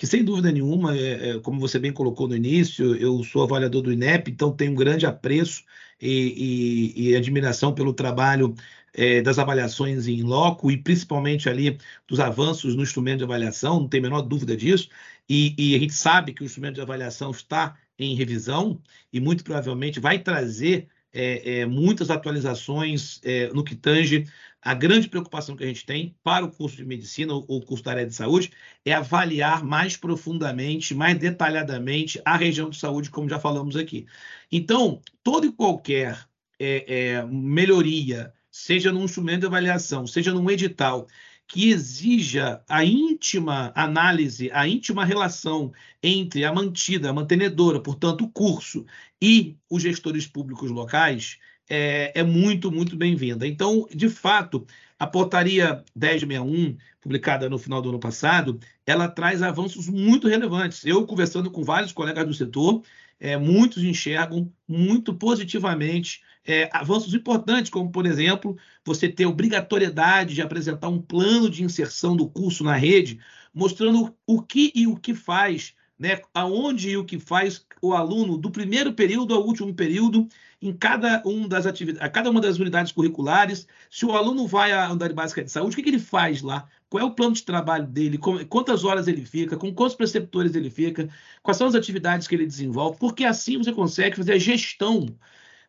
que, 0.00 0.06
sem 0.06 0.24
dúvida 0.24 0.50
nenhuma, 0.50 0.96
é, 0.96 1.28
é 1.28 1.40
como 1.40 1.60
você 1.60 1.78
bem 1.78 1.92
colocou 1.92 2.26
no 2.26 2.34
início, 2.34 2.96
eu 2.96 3.22
sou 3.22 3.42
avaliador 3.42 3.82
do 3.82 3.92
INEP, 3.92 4.30
então 4.30 4.50
tenho 4.50 4.72
um 4.72 4.74
grande 4.74 5.04
apreço 5.04 5.62
e, 6.00 7.10
e 7.10 7.14
admiração 7.14 7.74
pelo 7.74 7.92
trabalho 7.92 8.54
é, 8.94 9.20
das 9.20 9.38
avaliações 9.38 10.08
em 10.08 10.22
loco 10.22 10.70
e 10.70 10.78
principalmente 10.78 11.50
ali 11.50 11.76
dos 12.08 12.18
avanços 12.18 12.74
no 12.74 12.82
instrumento 12.82 13.18
de 13.18 13.24
avaliação, 13.24 13.80
não 13.80 13.88
tem 13.88 14.00
a 14.00 14.04
menor 14.04 14.22
dúvida 14.22 14.56
disso. 14.56 14.88
E, 15.28 15.54
e, 15.58 15.76
a 15.76 15.78
gente 15.78 15.92
sabe 15.92 16.32
que 16.32 16.42
o 16.42 16.46
instrumento 16.46 16.76
de 16.76 16.80
avaliação 16.80 17.30
está 17.30 17.76
em 17.98 18.14
revisão 18.14 18.80
e 19.12 19.20
muito 19.20 19.44
provavelmente 19.44 20.00
vai 20.00 20.18
trazer 20.18 20.88
é, 21.12 21.60
é, 21.60 21.66
muitas 21.66 22.08
atualizações 22.08 23.20
é, 23.22 23.48
no 23.48 23.62
que 23.62 23.74
tange 23.74 24.24
a 24.62 24.74
grande 24.74 25.08
preocupação 25.08 25.56
que 25.56 25.64
a 25.64 25.66
gente 25.66 25.86
tem 25.86 26.14
para 26.22 26.44
o 26.44 26.50
curso 26.50 26.76
de 26.76 26.84
medicina 26.84 27.32
ou 27.32 27.44
o 27.48 27.64
curso 27.64 27.84
da 27.84 27.92
área 27.92 28.06
de 28.06 28.14
saúde 28.14 28.50
é 28.84 28.92
avaliar 28.92 29.64
mais 29.64 29.96
profundamente, 29.96 30.94
mais 30.94 31.18
detalhadamente 31.18 32.20
a 32.24 32.36
região 32.36 32.68
de 32.68 32.76
saúde, 32.76 33.10
como 33.10 33.28
já 33.28 33.38
falamos 33.38 33.76
aqui. 33.76 34.06
Então, 34.52 35.00
toda 35.22 35.46
e 35.46 35.52
qualquer 35.52 36.26
é, 36.58 37.12
é, 37.12 37.26
melhoria, 37.26 38.32
seja 38.50 38.92
num 38.92 39.04
instrumento 39.04 39.40
de 39.40 39.46
avaliação, 39.46 40.06
seja 40.06 40.32
num 40.32 40.50
edital, 40.50 41.06
que 41.46 41.70
exija 41.70 42.62
a 42.68 42.84
íntima 42.84 43.72
análise, 43.74 44.50
a 44.52 44.68
íntima 44.68 45.04
relação 45.04 45.72
entre 46.02 46.44
a 46.44 46.52
mantida, 46.52 47.10
a 47.10 47.12
mantenedora, 47.12 47.80
portanto, 47.80 48.24
o 48.24 48.30
curso, 48.30 48.86
e 49.20 49.56
os 49.68 49.82
gestores 49.82 50.26
públicos 50.28 50.70
locais, 50.70 51.38
é, 51.70 52.10
é 52.16 52.22
muito, 52.24 52.72
muito 52.72 52.96
bem-vinda. 52.96 53.46
Então, 53.46 53.86
de 53.94 54.08
fato, 54.08 54.66
a 54.98 55.06
portaria 55.06 55.84
1061, 55.94 56.76
publicada 57.00 57.48
no 57.48 57.58
final 57.58 57.80
do 57.80 57.90
ano 57.90 58.00
passado, 58.00 58.58
ela 58.84 59.08
traz 59.08 59.40
avanços 59.40 59.88
muito 59.88 60.26
relevantes. 60.28 60.84
Eu, 60.84 61.06
conversando 61.06 61.50
com 61.50 61.62
vários 61.62 61.92
colegas 61.92 62.26
do 62.26 62.34
setor, 62.34 62.82
é, 63.20 63.36
muitos 63.36 63.84
enxergam 63.84 64.52
muito 64.66 65.14
positivamente 65.14 66.22
é, 66.44 66.68
avanços 66.72 67.14
importantes, 67.14 67.70
como, 67.70 67.90
por 67.92 68.04
exemplo, 68.04 68.56
você 68.84 69.08
ter 69.08 69.26
obrigatoriedade 69.26 70.34
de 70.34 70.42
apresentar 70.42 70.88
um 70.88 71.00
plano 71.00 71.48
de 71.48 71.62
inserção 71.62 72.16
do 72.16 72.28
curso 72.28 72.64
na 72.64 72.74
rede, 72.74 73.20
mostrando 73.54 74.14
o 74.26 74.42
que 74.42 74.72
e 74.74 74.86
o 74.86 74.96
que 74.96 75.14
faz, 75.14 75.74
né, 76.00 76.22
aonde 76.32 76.88
e 76.88 76.96
o 76.96 77.04
que 77.04 77.18
faz 77.18 77.66
o 77.82 77.92
aluno 77.92 78.38
do 78.38 78.50
primeiro 78.50 78.94
período 78.94 79.34
ao 79.34 79.44
último 79.46 79.74
período 79.74 80.26
em 80.62 80.72
cada, 80.72 81.22
um 81.26 81.46
das 81.46 81.66
atividades, 81.66 82.02
a 82.02 82.08
cada 82.08 82.30
uma 82.30 82.40
das 82.40 82.58
unidades 82.58 82.90
curriculares. 82.90 83.68
Se 83.90 84.06
o 84.06 84.12
aluno 84.12 84.46
vai 84.46 84.72
à 84.72 84.88
unidade 84.88 85.12
básica 85.12 85.44
de 85.44 85.50
saúde, 85.50 85.74
o 85.74 85.76
que, 85.76 85.82
que 85.82 85.90
ele 85.90 85.98
faz 85.98 86.40
lá? 86.40 86.66
Qual 86.88 87.02
é 87.02 87.04
o 87.04 87.10
plano 87.10 87.34
de 87.34 87.42
trabalho 87.42 87.86
dele? 87.86 88.18
Quantas 88.48 88.82
horas 88.82 89.08
ele 89.08 89.26
fica? 89.26 89.58
Com 89.58 89.74
quantos 89.74 89.94
preceptores 89.94 90.54
ele 90.54 90.70
fica? 90.70 91.06
Quais 91.42 91.58
são 91.58 91.66
as 91.66 91.74
atividades 91.74 92.26
que 92.26 92.34
ele 92.34 92.46
desenvolve? 92.46 92.98
Porque 92.98 93.24
assim 93.24 93.58
você 93.58 93.70
consegue 93.70 94.16
fazer 94.16 94.32
a 94.32 94.38
gestão 94.38 95.06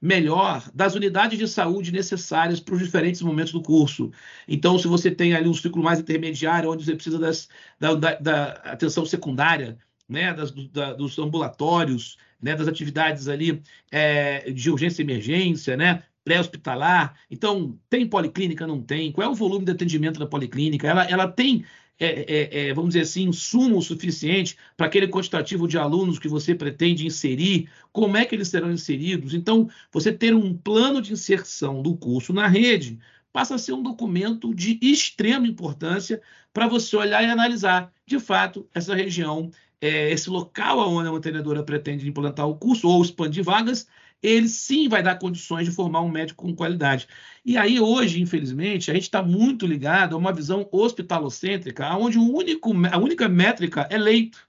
melhor 0.01 0.63
das 0.73 0.95
unidades 0.95 1.37
de 1.37 1.47
saúde 1.47 1.91
necessárias 1.91 2.59
para 2.59 2.73
os 2.73 2.79
diferentes 2.81 3.21
momentos 3.21 3.51
do 3.51 3.61
curso. 3.61 4.11
Então, 4.47 4.79
se 4.79 4.87
você 4.87 5.11
tem 5.11 5.33
ali 5.35 5.47
um 5.47 5.53
ciclo 5.53 5.83
mais 5.83 5.99
intermediário, 5.99 6.71
onde 6.71 6.85
você 6.85 6.95
precisa 6.95 7.19
das, 7.19 7.49
da, 7.79 7.93
da, 7.93 8.15
da 8.15 8.45
atenção 8.63 9.05
secundária, 9.05 9.77
né, 10.11 10.33
das, 10.33 10.51
da, 10.51 10.93
dos 10.93 11.17
ambulatórios, 11.17 12.17
né, 12.41 12.55
das 12.55 12.67
atividades 12.67 13.27
ali 13.27 13.61
é, 13.89 14.51
de 14.51 14.69
urgência 14.69 15.01
e 15.01 15.05
emergência, 15.05 15.77
né, 15.77 16.03
pré-hospitalar. 16.23 17.15
Então, 17.29 17.77
tem 17.89 18.05
policlínica? 18.05 18.67
Não 18.67 18.81
tem? 18.81 19.11
Qual 19.11 19.25
é 19.25 19.31
o 19.31 19.35
volume 19.35 19.65
de 19.65 19.71
atendimento 19.71 20.19
da 20.19 20.25
policlínica? 20.25 20.87
Ela, 20.87 21.05
ela 21.05 21.27
tem 21.27 21.65
é, 21.97 22.07
é, 22.07 22.69
é, 22.69 22.73
vamos 22.73 22.89
dizer 22.89 23.01
assim, 23.01 23.25
insumo 23.25 23.79
suficiente 23.79 24.57
para 24.75 24.87
aquele 24.87 25.07
quantitativo 25.07 25.67
de 25.67 25.77
alunos 25.77 26.17
que 26.17 26.27
você 26.27 26.55
pretende 26.55 27.05
inserir, 27.05 27.69
como 27.91 28.17
é 28.17 28.25
que 28.25 28.33
eles 28.33 28.47
serão 28.47 28.71
inseridos. 28.71 29.35
Então, 29.35 29.69
você 29.91 30.11
ter 30.11 30.33
um 30.33 30.51
plano 30.51 30.99
de 30.99 31.13
inserção 31.13 31.81
do 31.81 31.95
curso 31.95 32.33
na 32.33 32.47
rede 32.47 32.99
passa 33.31 33.53
a 33.53 33.57
ser 33.59 33.73
um 33.73 33.83
documento 33.83 34.53
de 34.53 34.79
extrema 34.81 35.45
importância 35.45 36.19
para 36.51 36.67
você 36.67 36.95
olhar 36.97 37.23
e 37.23 37.27
analisar, 37.27 37.93
de 38.05 38.19
fato, 38.19 38.67
essa 38.73 38.95
região, 38.95 39.51
é, 39.81 40.11
esse 40.11 40.29
local 40.29 40.79
onde 40.79 41.09
a 41.09 41.11
mantenedora 41.11 41.63
pretende 41.63 42.07
implantar 42.07 42.47
o 42.47 42.55
curso 42.55 42.87
ou 42.87 43.01
expandir 43.01 43.43
vagas, 43.43 43.87
ele 44.21 44.47
sim 44.47 44.87
vai 44.87 45.01
dar 45.01 45.17
condições 45.17 45.65
de 45.65 45.71
formar 45.73 46.01
um 46.01 46.09
médico 46.09 46.45
com 46.45 46.55
qualidade. 46.55 47.07
E 47.43 47.57
aí, 47.57 47.79
hoje, 47.79 48.21
infelizmente, 48.21 48.91
a 48.91 48.93
gente 48.93 49.03
está 49.03 49.23
muito 49.23 49.65
ligado 49.65 50.15
a 50.15 50.17
uma 50.17 50.31
visão 50.31 50.67
hospitalocêntrica, 50.71 51.95
onde 51.95 52.19
o 52.19 52.35
único, 52.35 52.71
a 52.91 52.97
única 52.97 53.27
métrica 53.27 53.87
é 53.89 53.97
leito. 53.97 54.47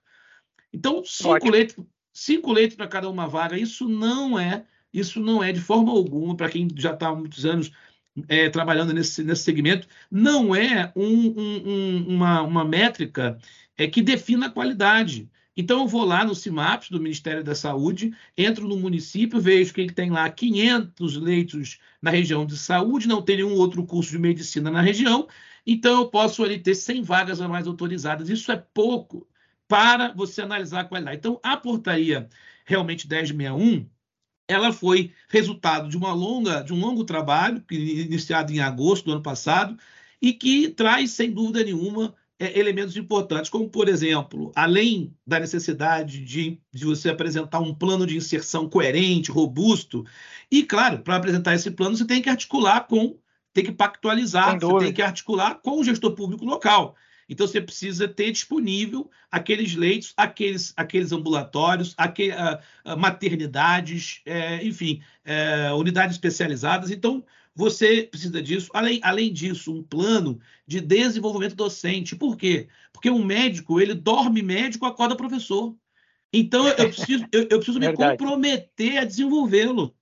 Então, 0.72 1.02
cinco 1.04 1.48
leitos, 1.50 1.76
cinco 2.12 2.52
leitos 2.52 2.76
para 2.76 2.86
cada 2.86 3.08
uma 3.08 3.26
vaga, 3.26 3.58
isso 3.58 3.88
não 3.88 4.38
é, 4.38 4.64
isso 4.92 5.20
não 5.20 5.42
é 5.42 5.52
de 5.52 5.60
forma 5.60 5.90
alguma, 5.90 6.36
para 6.36 6.50
quem 6.50 6.68
já 6.76 6.92
está 6.92 7.08
há 7.08 7.14
muitos 7.14 7.46
anos 7.46 7.72
é, 8.28 8.50
trabalhando 8.50 8.92
nesse, 8.92 9.24
nesse 9.24 9.42
segmento, 9.42 9.88
não 10.10 10.54
é 10.54 10.92
um, 10.94 11.34
um, 11.40 12.06
uma, 12.08 12.42
uma 12.42 12.64
métrica 12.64 13.38
é, 13.76 13.86
que 13.86 14.02
defina 14.02 14.46
a 14.46 14.50
qualidade. 14.50 15.30
Então, 15.56 15.80
eu 15.80 15.86
vou 15.86 16.04
lá 16.04 16.24
no 16.24 16.34
CIMAPS 16.34 16.90
do 16.90 17.00
Ministério 17.00 17.44
da 17.44 17.54
Saúde, 17.54 18.14
entro 18.36 18.66
no 18.66 18.76
município, 18.76 19.40
vejo 19.40 19.74
que 19.74 19.80
ele 19.82 19.92
tem 19.92 20.10
lá 20.10 20.28
500 20.30 21.16
leitos 21.16 21.78
na 22.00 22.10
região 22.10 22.46
de 22.46 22.56
saúde, 22.56 23.06
não 23.06 23.20
tem 23.20 23.36
nenhum 23.36 23.54
outro 23.54 23.84
curso 23.84 24.10
de 24.10 24.18
medicina 24.18 24.70
na 24.70 24.80
região, 24.80 25.28
então 25.66 26.00
eu 26.00 26.08
posso 26.08 26.42
ali 26.42 26.58
ter 26.58 26.74
100 26.74 27.02
vagas 27.02 27.40
a 27.40 27.48
mais 27.48 27.66
autorizadas. 27.66 28.30
Isso 28.30 28.50
é 28.50 28.56
pouco 28.56 29.28
para 29.68 30.12
você 30.12 30.42
analisar 30.42 30.80
a 30.80 30.84
qualidade. 30.84 31.18
Então, 31.18 31.40
a 31.42 31.56
portaria 31.56 32.28
realmente 32.64 33.08
1061, 33.08 33.88
ela 34.48 34.72
foi 34.72 35.12
resultado 35.28 35.88
de 35.88 35.96
uma 35.96 36.12
longa, 36.12 36.62
de 36.62 36.72
um 36.72 36.80
longo 36.80 37.04
trabalho 37.04 37.62
iniciado 37.70 38.52
em 38.52 38.60
agosto 38.60 39.06
do 39.06 39.12
ano 39.12 39.22
passado 39.22 39.78
e 40.20 40.32
que 40.32 40.68
traz, 40.68 41.12
sem 41.12 41.30
dúvida 41.30 41.64
nenhuma, 41.64 42.14
é, 42.42 42.58
elementos 42.58 42.96
importantes, 42.96 43.48
como, 43.48 43.68
por 43.68 43.88
exemplo, 43.88 44.50
além 44.56 45.14
da 45.24 45.38
necessidade 45.38 46.24
de, 46.24 46.60
de 46.72 46.84
você 46.84 47.08
apresentar 47.08 47.60
um 47.60 47.72
plano 47.72 48.04
de 48.04 48.16
inserção 48.16 48.68
coerente, 48.68 49.30
robusto, 49.30 50.04
e, 50.50 50.64
claro, 50.64 50.98
para 50.98 51.14
apresentar 51.14 51.54
esse 51.54 51.70
plano, 51.70 51.96
você 51.96 52.04
tem 52.04 52.20
que 52.20 52.28
articular 52.28 52.80
com, 52.88 53.16
tem 53.52 53.64
que 53.64 53.70
pactualizar, 53.70 54.58
você 54.58 54.86
tem 54.86 54.92
que 54.92 55.02
articular 55.02 55.54
com 55.62 55.78
o 55.78 55.84
gestor 55.84 56.16
público 56.16 56.44
local. 56.44 56.96
Então, 57.28 57.46
você 57.46 57.60
precisa 57.60 58.08
ter 58.08 58.32
disponível 58.32 59.08
aqueles 59.30 59.76
leitos, 59.76 60.12
aqueles, 60.16 60.72
aqueles 60.76 61.12
ambulatórios, 61.12 61.94
aquele, 61.96 62.32
uh, 62.32 62.58
uh, 62.92 62.98
maternidades, 62.98 64.20
é, 64.26 64.64
enfim, 64.66 65.00
é, 65.24 65.72
unidades 65.72 66.16
especializadas. 66.16 66.90
Então, 66.90 67.24
você 67.54 68.04
precisa 68.04 68.42
disso. 68.42 68.70
Além, 68.72 69.00
além 69.02 69.32
disso, 69.32 69.72
um 69.72 69.82
plano 69.82 70.40
de 70.66 70.80
desenvolvimento 70.80 71.54
docente. 71.54 72.16
Por 72.16 72.36
quê? 72.36 72.68
Porque 72.92 73.10
um 73.10 73.24
médico, 73.24 73.80
ele 73.80 73.94
dorme 73.94 74.42
médico, 74.42 74.86
acorda 74.86 75.16
professor. 75.16 75.76
Então, 76.32 76.66
eu 76.66 76.88
preciso, 76.88 77.26
eu, 77.30 77.42
eu 77.42 77.58
preciso 77.58 77.78
me 77.78 77.92
comprometer 77.94 78.98
a 78.98 79.04
desenvolvê-lo. 79.04 79.94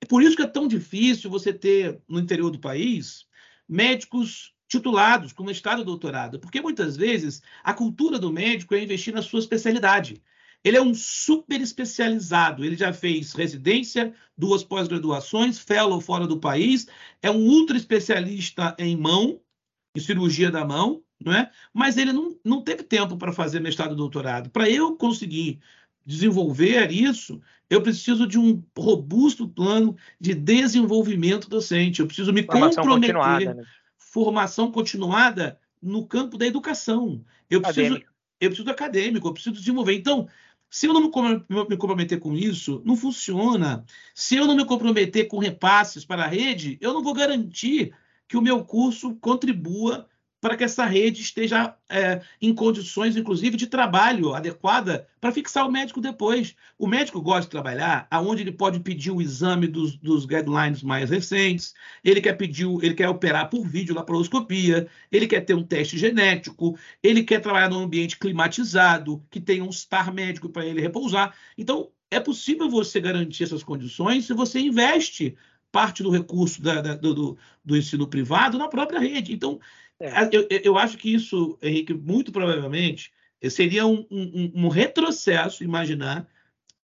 É 0.00 0.06
por 0.06 0.22
isso 0.22 0.36
que 0.36 0.42
é 0.42 0.46
tão 0.46 0.66
difícil 0.66 1.30
você 1.30 1.52
ter, 1.52 2.00
no 2.08 2.18
interior 2.18 2.50
do 2.50 2.58
país, 2.58 3.26
médicos 3.68 4.54
titulados 4.66 5.32
com 5.32 5.44
mestrado 5.44 5.82
e 5.82 5.84
doutorado, 5.84 6.40
porque 6.40 6.60
muitas 6.60 6.96
vezes 6.96 7.42
a 7.62 7.72
cultura 7.72 8.18
do 8.18 8.32
médico 8.32 8.74
é 8.74 8.82
investir 8.82 9.14
na 9.14 9.22
sua 9.22 9.38
especialidade. 9.38 10.22
Ele 10.64 10.78
é 10.78 10.82
um 10.82 10.94
super 10.94 11.60
especializado. 11.60 12.64
Ele 12.64 12.74
já 12.74 12.92
fez 12.92 13.32
residência, 13.32 14.14
duas 14.36 14.64
pós-graduações, 14.64 15.58
fellow 15.58 16.00
fora 16.00 16.26
do 16.26 16.40
país, 16.40 16.86
é 17.22 17.30
um 17.30 17.46
ultra 17.46 17.76
especialista 17.76 18.74
em 18.78 18.96
mão, 18.96 19.38
em 19.94 20.00
cirurgia 20.00 20.50
da 20.50 20.64
mão, 20.64 21.02
não 21.22 21.34
é? 21.34 21.50
Mas 21.72 21.98
ele 21.98 22.12
não, 22.12 22.36
não 22.42 22.62
teve 22.62 22.82
tempo 22.82 23.16
para 23.16 23.32
fazer 23.32 23.60
mestrado 23.60 23.92
e 23.92 23.96
doutorado. 23.96 24.48
Para 24.48 24.68
eu 24.68 24.96
conseguir 24.96 25.60
desenvolver 26.04 26.90
isso, 26.90 27.40
eu 27.68 27.82
preciso 27.82 28.26
de 28.26 28.38
um 28.38 28.62
robusto 28.76 29.48
plano 29.48 29.96
de 30.20 30.34
desenvolvimento 30.34 31.48
docente. 31.48 32.00
Eu 32.00 32.06
preciso 32.06 32.32
me 32.32 32.42
formação 32.42 32.84
comprometer. 32.84 33.14
Continuada, 33.14 33.54
né? 33.54 33.64
Formação 33.96 34.70
continuada 34.70 35.58
no 35.82 36.06
campo 36.06 36.38
da 36.38 36.46
educação. 36.46 37.24
Eu 37.50 37.60
preciso, 37.60 38.02
eu 38.40 38.50
preciso 38.50 38.70
acadêmico, 38.70 39.28
eu 39.28 39.32
preciso 39.32 39.56
desenvolver. 39.56 39.94
Então, 39.94 40.28
se 40.74 40.86
eu 40.86 40.92
não 40.92 41.02
me 41.02 41.76
comprometer 41.76 42.18
com 42.18 42.34
isso, 42.34 42.82
não 42.84 42.96
funciona. 42.96 43.84
Se 44.12 44.34
eu 44.34 44.44
não 44.44 44.56
me 44.56 44.64
comprometer 44.64 45.28
com 45.28 45.38
repasses 45.38 46.04
para 46.04 46.24
a 46.24 46.26
rede, 46.26 46.76
eu 46.80 46.92
não 46.92 47.00
vou 47.00 47.14
garantir 47.14 47.94
que 48.26 48.36
o 48.36 48.42
meu 48.42 48.64
curso 48.64 49.14
contribua 49.20 50.08
para 50.44 50.58
que 50.58 50.64
essa 50.64 50.84
rede 50.84 51.22
esteja 51.22 51.74
é, 51.88 52.20
em 52.38 52.54
condições, 52.54 53.16
inclusive, 53.16 53.56
de 53.56 53.66
trabalho 53.66 54.34
adequada 54.34 55.08
para 55.18 55.32
fixar 55.32 55.66
o 55.66 55.72
médico 55.72 56.02
depois. 56.02 56.54
O 56.78 56.86
médico 56.86 57.22
gosta 57.22 57.44
de 57.44 57.48
trabalhar 57.48 58.06
aonde 58.10 58.42
ele 58.42 58.52
pode 58.52 58.78
pedir 58.80 59.10
o 59.10 59.22
exame 59.22 59.66
dos, 59.66 59.96
dos 59.96 60.26
guidelines 60.26 60.82
mais 60.82 61.08
recentes, 61.08 61.72
ele 62.04 62.20
quer 62.20 62.34
pedir, 62.34 62.66
ele 62.82 62.92
quer 62.92 63.08
operar 63.08 63.48
por 63.48 63.66
vídeo 63.66 63.94
laparoscopia, 63.94 64.86
ele 65.10 65.26
quer 65.26 65.40
ter 65.40 65.54
um 65.54 65.64
teste 65.64 65.96
genético, 65.96 66.78
ele 67.02 67.22
quer 67.22 67.40
trabalhar 67.40 67.70
num 67.70 67.82
ambiente 67.82 68.18
climatizado, 68.18 69.24
que 69.30 69.40
tenha 69.40 69.64
um 69.64 69.72
star 69.72 70.12
médico 70.12 70.50
para 70.50 70.66
ele 70.66 70.82
repousar. 70.82 71.34
Então, 71.56 71.88
é 72.10 72.20
possível 72.20 72.68
você 72.68 73.00
garantir 73.00 73.44
essas 73.44 73.62
condições 73.62 74.26
se 74.26 74.34
você 74.34 74.60
investe 74.60 75.38
parte 75.72 76.02
do 76.02 76.10
recurso 76.10 76.60
da, 76.60 76.82
da, 76.82 76.94
do, 76.94 77.38
do 77.64 77.76
ensino 77.76 78.06
privado 78.06 78.58
na 78.58 78.68
própria 78.68 79.00
rede. 79.00 79.32
Então. 79.32 79.58
Eu, 80.32 80.46
eu, 80.50 80.78
acho 80.78 80.98
que 80.98 81.12
isso, 81.12 81.58
Henrique, 81.62 81.94
muito 81.94 82.32
provavelmente 82.32 83.12
seria 83.50 83.86
um, 83.86 84.06
um, 84.10 84.52
um 84.54 84.68
retrocesso 84.68 85.62
imaginar 85.62 86.26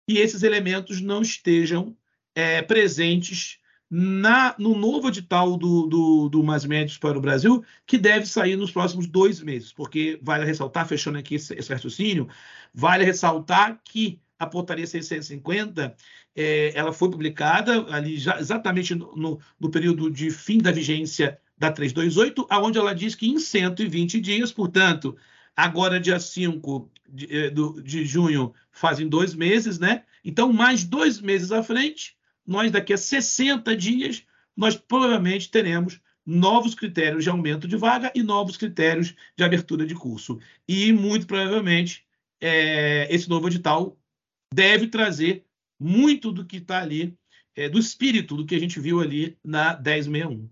que 0.07 0.17
esses 0.17 0.43
elementos 0.43 1.01
não 1.01 1.21
estejam 1.21 1.95
é, 2.35 2.61
presentes 2.61 3.59
na, 3.89 4.55
no 4.59 4.75
novo 4.75 5.07
edital 5.07 5.57
do, 5.57 5.87
do, 5.87 6.29
do 6.29 6.43
Mais 6.43 6.63
Médicos 6.65 6.99
para 6.99 7.17
o 7.17 7.21
Brasil, 7.21 7.63
que 7.87 7.97
deve 7.97 8.25
sair 8.25 8.55
nos 8.55 8.71
próximos 8.71 9.07
dois 9.07 9.41
meses, 9.41 9.73
porque 9.73 10.19
vale 10.21 10.45
ressaltar, 10.45 10.87
fechando 10.87 11.17
aqui 11.17 11.35
esse, 11.35 11.55
esse 11.55 11.73
raciocínio, 11.73 12.27
vale 12.73 13.03
ressaltar 13.03 13.81
que 13.83 14.21
a 14.37 14.45
portaria 14.45 14.85
650 14.85 15.95
é, 16.35 16.71
ela 16.75 16.93
foi 16.93 17.09
publicada 17.09 17.85
ali 17.93 18.17
já, 18.17 18.39
exatamente 18.39 18.93
no, 18.95 19.39
no, 19.59 19.71
período 19.71 20.09
de 20.09 20.29
fim 20.29 20.59
da 20.59 20.71
vigência 20.71 21.39
da 21.59 21.71
328, 21.71 22.47
aonde 22.49 22.79
ela 22.79 22.95
diz 22.95 23.13
que 23.13 23.27
em 23.27 23.37
120 23.37 24.19
dias, 24.21 24.51
portanto, 24.51 25.17
agora 25.55 25.99
dia 25.99 26.19
5 26.19 26.89
de, 27.07 27.37
é, 27.37 27.49
de 27.83 28.05
junho 28.05 28.53
fazem 28.71 29.07
dois 29.09 29.35
meses, 29.35 29.77
né? 29.77 30.03
Então, 30.23 30.53
mais 30.53 30.85
dois 30.85 31.19
meses 31.19 31.51
à 31.51 31.61
frente, 31.61 32.15
nós 32.47 32.71
daqui 32.71 32.93
a 32.93 32.97
60 32.97 33.75
dias, 33.75 34.23
nós 34.55 34.75
provavelmente 34.75 35.51
teremos 35.51 35.99
novos 36.25 36.75
critérios 36.75 37.23
de 37.23 37.29
aumento 37.29 37.67
de 37.67 37.75
vaga 37.75 38.11
e 38.15 38.23
novos 38.23 38.55
critérios 38.55 39.13
de 39.35 39.43
abertura 39.43 39.85
de 39.85 39.95
curso. 39.95 40.39
E, 40.67 40.93
muito 40.93 41.27
provavelmente, 41.27 42.05
é, 42.39 43.07
esse 43.13 43.27
novo 43.27 43.47
edital 43.47 43.97
deve 44.53 44.87
trazer 44.87 45.43
muito 45.79 46.31
do 46.31 46.45
que 46.45 46.57
está 46.57 46.81
ali, 46.81 47.17
é, 47.55 47.67
do 47.67 47.79
espírito 47.79 48.35
do 48.35 48.45
que 48.45 48.55
a 48.55 48.59
gente 48.59 48.79
viu 48.79 49.01
ali 49.01 49.37
na 49.43 49.75
1061. 49.75 50.49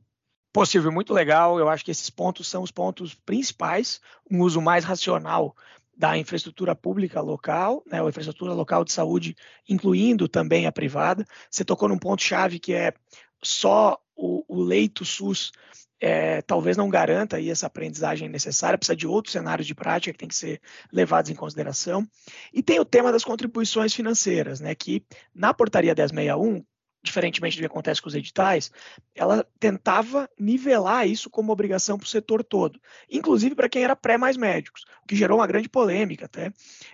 Possível, 0.58 0.92
muito 0.92 1.14
legal. 1.14 1.60
Eu 1.60 1.70
acho 1.70 1.86
que 1.86 1.92
esses 1.92 2.10
pontos 2.10 2.48
são 2.48 2.64
os 2.64 2.72
pontos 2.72 3.14
principais, 3.14 4.02
um 4.28 4.42
uso 4.42 4.60
mais 4.60 4.84
racional 4.84 5.56
da 5.96 6.18
infraestrutura 6.18 6.76
pública 6.76 7.22
local, 7.22 7.84
né, 7.86 8.02
a 8.02 8.10
infraestrutura 8.10 8.54
local 8.54 8.84
de 8.84 8.92
saúde, 8.92 9.36
incluindo 9.70 10.28
também 10.28 10.66
a 10.66 10.72
privada. 10.72 11.24
Você 11.48 11.64
tocou 11.64 11.88
num 11.88 12.00
ponto-chave 12.00 12.58
que 12.58 12.74
é 12.74 12.92
só 13.40 14.00
o, 14.16 14.44
o 14.48 14.64
leito 14.64 15.06
SUS 15.06 15.52
é, 16.00 16.42
talvez 16.42 16.76
não 16.76 16.90
garanta 16.90 17.38
aí 17.38 17.52
essa 17.52 17.68
aprendizagem 17.68 18.28
necessária, 18.28 18.80
precisa 18.80 18.96
de 18.96 19.06
outros 19.06 19.34
cenários 19.34 19.68
de 19.68 19.76
prática 19.76 20.12
que 20.12 20.18
tem 20.18 20.28
que 20.28 20.36
ser 20.36 20.60
levados 20.92 21.30
em 21.30 21.36
consideração. 21.36 22.04
E 22.52 22.64
tem 22.64 22.80
o 22.80 22.86
tema 22.86 23.12
das 23.12 23.24
contribuições 23.24 23.94
financeiras, 23.94 24.60
né, 24.60 24.74
que 24.74 25.06
na 25.36 25.54
portaria 25.54 25.94
1061 25.94 26.64
diferentemente 27.04 27.58
do 27.58 27.60
que 27.60 27.66
acontece 27.66 28.02
com 28.02 28.10
os 28.10 28.16
editais, 28.16 28.72
ela 29.16 29.48
tentava 29.60 30.30
nivelar 30.38 31.08
isso 31.08 31.30
como 31.30 31.52
obrigação 31.52 31.98
para 31.98 32.06
o 32.06 32.10
setor 32.10 32.44
todo, 32.44 32.80
inclusive 33.10 33.56
para 33.56 33.70
quem 33.70 33.84
era 33.84 33.96
pré 33.96 34.18
mais 34.18 34.36
médicos, 34.36 34.86
o 35.04 35.08
que 35.08 35.16
gerou 35.16 35.40
uma 35.40 35.48
grande 35.48 35.70
polêmica 35.70 36.26
até 36.26 36.52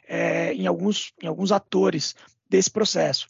é, 0.07 0.53
em, 0.53 0.67
alguns, 0.67 1.13
em 1.21 1.27
alguns 1.27 1.51
atores 1.51 2.15
desse 2.49 2.69
processo. 2.69 3.27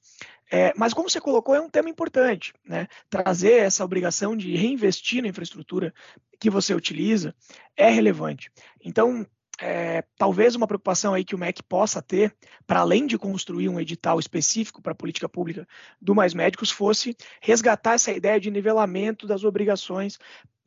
É, 0.52 0.72
mas 0.78 0.94
como 0.94 1.10
você 1.10 1.20
colocou, 1.20 1.56
é 1.56 1.62
um 1.62 1.70
tema 1.70 1.90
importante, 1.90 2.54
né? 2.64 2.88
Trazer 3.10 3.54
essa 3.54 3.84
obrigação 3.84 4.38
de 4.38 4.56
reinvestir 4.56 5.22
na 5.22 5.30
infraestrutura 5.30 5.92
que 6.40 6.50
você 6.50 6.76
utiliza 6.76 7.34
é 7.76 7.90
relevante. 7.90 8.52
Então, 8.84 9.26
é, 9.60 10.04
talvez 10.18 10.56
uma 10.56 10.68
preocupação 10.68 11.14
aí 11.14 11.24
que 11.24 11.36
o 11.36 11.38
MEC 11.38 11.62
possa 11.64 12.02
ter, 12.02 12.36
para 12.66 12.80
além 12.80 13.06
de 13.06 13.18
construir 13.18 13.70
um 13.70 13.80
edital 13.80 14.20
específico 14.20 14.82
para 14.82 14.94
a 14.94 14.96
política 14.96 15.30
pública 15.30 15.68
do 16.02 16.16
Mais 16.16 16.34
Médicos, 16.34 16.72
fosse 16.72 17.16
resgatar 17.42 17.94
essa 17.94 18.12
ideia 18.12 18.40
de 18.40 18.50
nivelamento 18.50 19.28
das 19.28 19.44
obrigações, 19.44 20.18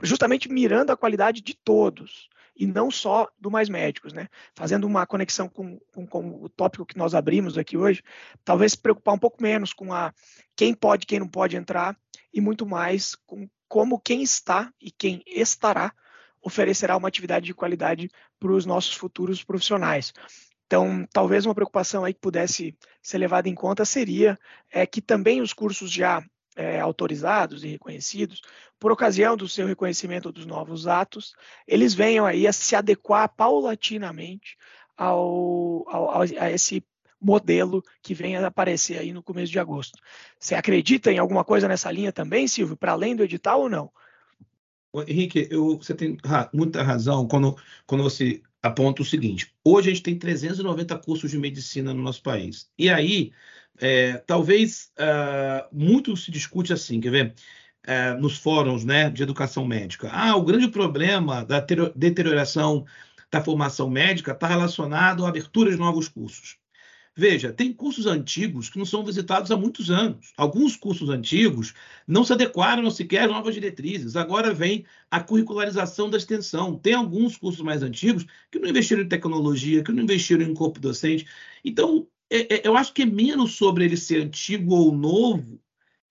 justamente 0.03 0.49
mirando 0.49 0.91
a 0.91 0.97
qualidade 0.97 1.41
de 1.41 1.55
todos 1.55 2.29
e 2.57 2.67
não 2.67 2.91
só 2.91 3.29
do 3.39 3.51
Mais 3.51 3.69
Médicos, 3.69 4.13
né? 4.13 4.29
Fazendo 4.55 4.87
uma 4.87 5.07
conexão 5.07 5.49
com, 5.49 5.79
com, 5.93 6.07
com 6.07 6.45
o 6.45 6.49
tópico 6.49 6.87
que 6.87 6.97
nós 6.97 7.15
abrimos 7.15 7.59
aqui 7.59 7.77
hoje, 7.77 8.03
talvez 8.45 8.73
se 8.73 8.79
preocupar 8.79 9.15
um 9.15 9.19
pouco 9.19 9.43
menos 9.43 9.73
com 9.73 9.93
a 9.93 10.15
quem 10.57 10.73
pode, 10.73 11.07
quem 11.07 11.19
não 11.19 11.29
pode 11.29 11.57
entrar 11.57 11.97
e 12.33 12.41
muito 12.41 12.65
mais 12.65 13.15
com 13.27 13.49
como 13.69 13.99
quem 13.99 14.23
está 14.23 14.73
e 14.81 14.91
quem 14.91 15.23
estará 15.27 15.93
oferecerá 16.47 16.97
uma 16.97 17.09
atividade 17.09 17.45
de 17.45 17.53
qualidade 17.53 18.09
para 18.39 18.53
os 18.53 18.65
nossos 18.65 18.95
futuros 18.95 19.43
profissionais. 19.43 20.13
Então, 20.65 21.05
talvez 21.13 21.45
uma 21.45 21.55
preocupação 21.55 22.05
aí 22.05 22.15
que 22.15 22.21
pudesse 22.21 22.77
ser 23.03 23.19
levada 23.19 23.49
em 23.49 23.55
conta 23.55 23.85
seria 23.85 24.39
é, 24.71 24.87
que 24.87 25.01
também 25.01 25.41
os 25.41 25.53
cursos 25.53 25.91
já 25.91 26.25
é, 26.55 26.79
autorizados 26.79 27.65
e 27.65 27.69
reconhecidos, 27.69 28.41
por 28.79 28.93
ocasião 28.93 29.37
do 29.37 29.49
seu 29.49 29.67
reconhecimento 29.67 30.31
dos 30.31 30.47
novos 30.47 30.87
atos, 30.87 31.35
eles 31.67 31.95
venham 31.95 32.25
aí 32.25 32.47
a 32.47 32.53
se 32.53 32.77
adequar 32.77 33.29
paulatinamente 33.37 34.57
ao, 34.97 35.85
ao, 35.89 36.21
a 36.21 36.51
esse 36.51 36.85
modelo 37.21 37.83
que 38.01 38.15
vem 38.15 38.37
a 38.37 38.47
aparecer 38.47 38.99
aí 38.99 39.13
no 39.13 39.23
começo 39.23 39.51
de 39.51 39.59
agosto. 39.59 39.99
Você 40.39 40.55
acredita 40.55 41.11
em 41.11 41.19
alguma 41.19 41.45
coisa 41.45 41.67
nessa 41.67 41.91
linha 41.91 42.13
também, 42.13 42.47
Silvio, 42.47 42.77
para 42.77 42.93
além 42.93 43.17
do 43.17 43.25
edital 43.25 43.63
ou 43.63 43.69
não? 43.69 43.91
Henrique, 45.03 45.49
eu, 45.51 45.77
você 45.79 45.95
tem 45.95 46.17
muita 46.53 46.83
razão 46.83 47.27
quando, 47.27 47.57
quando 47.87 48.03
você 48.03 48.43
aponta 48.63 49.03
o 49.03 49.05
seguinte: 49.05 49.53
hoje 49.65 49.91
a 49.91 49.95
gente 49.95 50.03
tem 50.03 50.19
390 50.19 50.99
cursos 50.99 51.31
de 51.31 51.39
medicina 51.39 51.95
no 51.95 52.03
nosso 52.03 52.23
país. 52.23 52.71
E 52.79 52.91
aí, 52.91 53.33
é, 53.79 54.19
talvez 54.19 54.93
uh, 54.99 55.69
muito 55.73 56.17
se 56.17 56.31
discute 56.31 56.73
assim, 56.73 57.01
quer 57.01 57.11
ver? 57.11 57.35
Uh, 57.87 58.21
nos 58.21 58.37
fóruns 58.37 58.85
né, 58.85 59.09
de 59.11 59.23
educação 59.23 59.65
médica. 59.65 60.11
Ah, 60.13 60.35
o 60.35 60.45
grande 60.45 60.67
problema 60.69 61.45
da 61.45 61.65
deterioração 61.95 62.85
da 63.31 63.41
formação 63.41 63.89
médica 63.89 64.33
está 64.33 64.49
relacionado 64.49 65.25
à 65.25 65.29
abertura 65.29 65.71
de 65.71 65.77
novos 65.77 66.09
cursos. 66.09 66.59
Veja, 67.19 67.51
tem 67.51 67.73
cursos 67.73 68.05
antigos 68.05 68.69
que 68.69 68.77
não 68.79 68.85
são 68.85 69.03
visitados 69.03 69.51
há 69.51 69.57
muitos 69.57 69.91
anos. 69.91 70.35
Alguns 70.37 70.77
cursos 70.77 71.09
antigos 71.09 71.73
não 72.07 72.23
se 72.23 72.35
adequaram 72.35 72.91
sequer 72.91 73.25
às 73.25 73.31
novas 73.31 73.55
diretrizes. 73.55 74.17
Agora 74.17 74.53
vem 74.53 74.85
a 75.11 75.19
curricularização 75.21 76.11
da 76.11 76.19
extensão. 76.19 76.79
Tem 76.79 76.93
alguns 76.93 77.35
cursos 77.39 77.63
mais 77.63 77.83
antigos 77.83 78.27
que 78.51 78.59
não 78.59 78.69
investiram 78.69 79.03
em 79.03 79.09
tecnologia, 79.09 79.83
que 79.83 79.93
não 79.93 80.03
investiram 80.03 80.45
em 80.45 80.53
corpo 80.53 80.79
docente. 80.79 81.27
Então, 81.65 82.07
é, 82.31 82.57
é, 82.57 82.69
eu 82.69 82.77
acho 82.77 82.93
que 82.93 83.03
é 83.03 83.07
menos 83.07 83.55
sobre 83.55 83.87
ele 83.87 83.97
ser 83.97 84.23
antigo 84.23 84.75
ou 84.75 84.93
novo, 84.95 85.59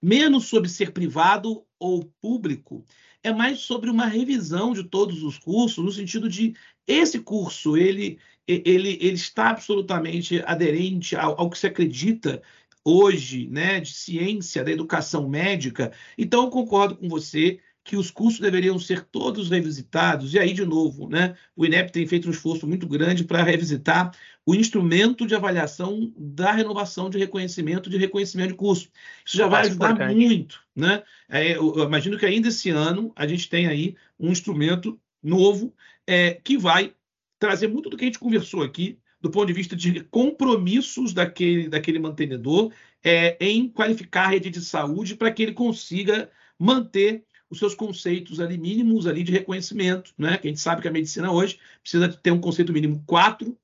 menos 0.01 0.45
sobre 0.45 0.69
ser 0.69 0.91
privado 0.91 1.63
ou 1.79 2.05
público, 2.19 2.83
é 3.21 3.33
mais 3.33 3.59
sobre 3.59 3.89
uma 3.89 4.05
revisão 4.05 4.73
de 4.73 4.83
todos 4.83 5.23
os 5.23 5.37
cursos, 5.37 5.83
no 5.83 5.91
sentido 5.91 6.29
de 6.29 6.55
esse 6.87 7.19
curso, 7.19 7.77
ele 7.77 8.19
ele, 8.47 8.99
ele 9.01 9.15
está 9.15 9.49
absolutamente 9.49 10.41
aderente 10.45 11.15
ao, 11.15 11.39
ao 11.39 11.49
que 11.49 11.57
se 11.57 11.65
acredita 11.67 12.41
hoje, 12.83 13.47
né, 13.47 13.79
de 13.79 13.91
ciência, 13.91 14.63
da 14.63 14.71
educação 14.71 15.27
médica. 15.27 15.91
Então, 16.15 16.43
eu 16.43 16.49
concordo 16.51 16.95
com 16.95 17.09
você 17.09 17.59
que 17.83 17.95
os 17.95 18.09
cursos 18.09 18.39
deveriam 18.39 18.79
ser 18.79 19.03
todos 19.03 19.49
revisitados. 19.49 20.33
E 20.33 20.39
aí, 20.39 20.53
de 20.53 20.65
novo, 20.65 21.07
né, 21.07 21.35
o 21.55 21.65
INEP 21.65 21.91
tem 21.91 22.05
feito 22.07 22.27
um 22.27 22.31
esforço 22.31 22.67
muito 22.67 22.87
grande 22.87 23.23
para 23.23 23.43
revisitar 23.43 24.11
o 24.45 24.55
instrumento 24.55 25.25
de 25.25 25.35
avaliação 25.35 26.11
da 26.17 26.51
renovação 26.51 27.09
de 27.09 27.17
reconhecimento 27.17 27.89
de 27.89 27.97
reconhecimento 27.97 28.49
de 28.49 28.55
curso. 28.55 28.89
Isso 29.23 29.37
já 29.37 29.47
vai 29.47 29.61
ajudar 29.61 29.91
importante. 29.91 30.15
muito. 30.15 30.59
Né? 30.75 31.03
É, 31.29 31.55
eu 31.55 31.83
imagino 31.83 32.17
que 32.17 32.25
ainda 32.25 32.47
esse 32.47 32.69
ano 32.69 33.11
a 33.15 33.25
gente 33.25 33.49
tem 33.49 33.67
aí 33.67 33.95
um 34.19 34.31
instrumento 34.31 34.99
novo 35.21 35.73
é, 36.07 36.33
que 36.35 36.57
vai 36.57 36.93
trazer 37.39 37.67
muito 37.67 37.89
do 37.89 37.97
que 37.97 38.03
a 38.03 38.07
gente 38.07 38.19
conversou 38.19 38.63
aqui, 38.63 38.99
do 39.21 39.29
ponto 39.29 39.47
de 39.47 39.53
vista 39.53 39.75
de 39.75 40.03
compromissos 40.03 41.13
daquele, 41.13 41.67
daquele 41.67 41.99
mantenedor 41.99 42.71
é, 43.03 43.37
em 43.39 43.67
qualificar 43.69 44.25
a 44.25 44.29
rede 44.29 44.49
de 44.49 44.61
saúde 44.61 45.15
para 45.15 45.31
que 45.31 45.43
ele 45.43 45.53
consiga 45.53 46.29
manter 46.59 47.25
os 47.49 47.59
seus 47.59 47.75
conceitos 47.75 48.39
ali 48.39 48.57
mínimos 48.57 49.07
ali 49.07 49.23
de 49.23 49.31
reconhecimento, 49.31 50.13
né? 50.17 50.37
Que 50.37 50.47
a 50.47 50.49
gente 50.49 50.59
sabe 50.59 50.81
que 50.81 50.87
a 50.87 50.91
medicina 50.91 51.31
hoje 51.31 51.59
precisa 51.81 52.09
ter 52.09 52.31
um 52.31 52.39
conceito 52.41 52.73
mínimo 52.73 53.03
4, 53.05 53.57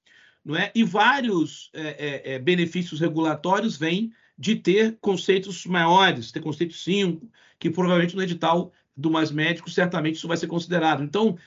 não 0.43 0.55
é? 0.55 0.71
E 0.75 0.83
vários 0.83 1.69
é, 1.73 1.81
é, 1.81 2.33
é, 2.33 2.39
benefícios 2.39 2.99
regulatórios 2.99 3.77
vêm 3.77 4.11
de 4.37 4.55
ter 4.55 4.97
conceitos 5.01 5.65
maiores, 5.65 6.31
ter 6.31 6.39
conceito 6.39 6.73
5, 6.73 7.29
que 7.59 7.69
provavelmente 7.69 8.15
no 8.15 8.23
edital 8.23 8.71
do 8.95 9.11
Mais 9.11 9.31
Médico 9.31 9.69
certamente 9.69 10.15
isso 10.15 10.27
vai 10.27 10.37
ser 10.37 10.47
considerado. 10.47 11.03
Então, 11.03 11.37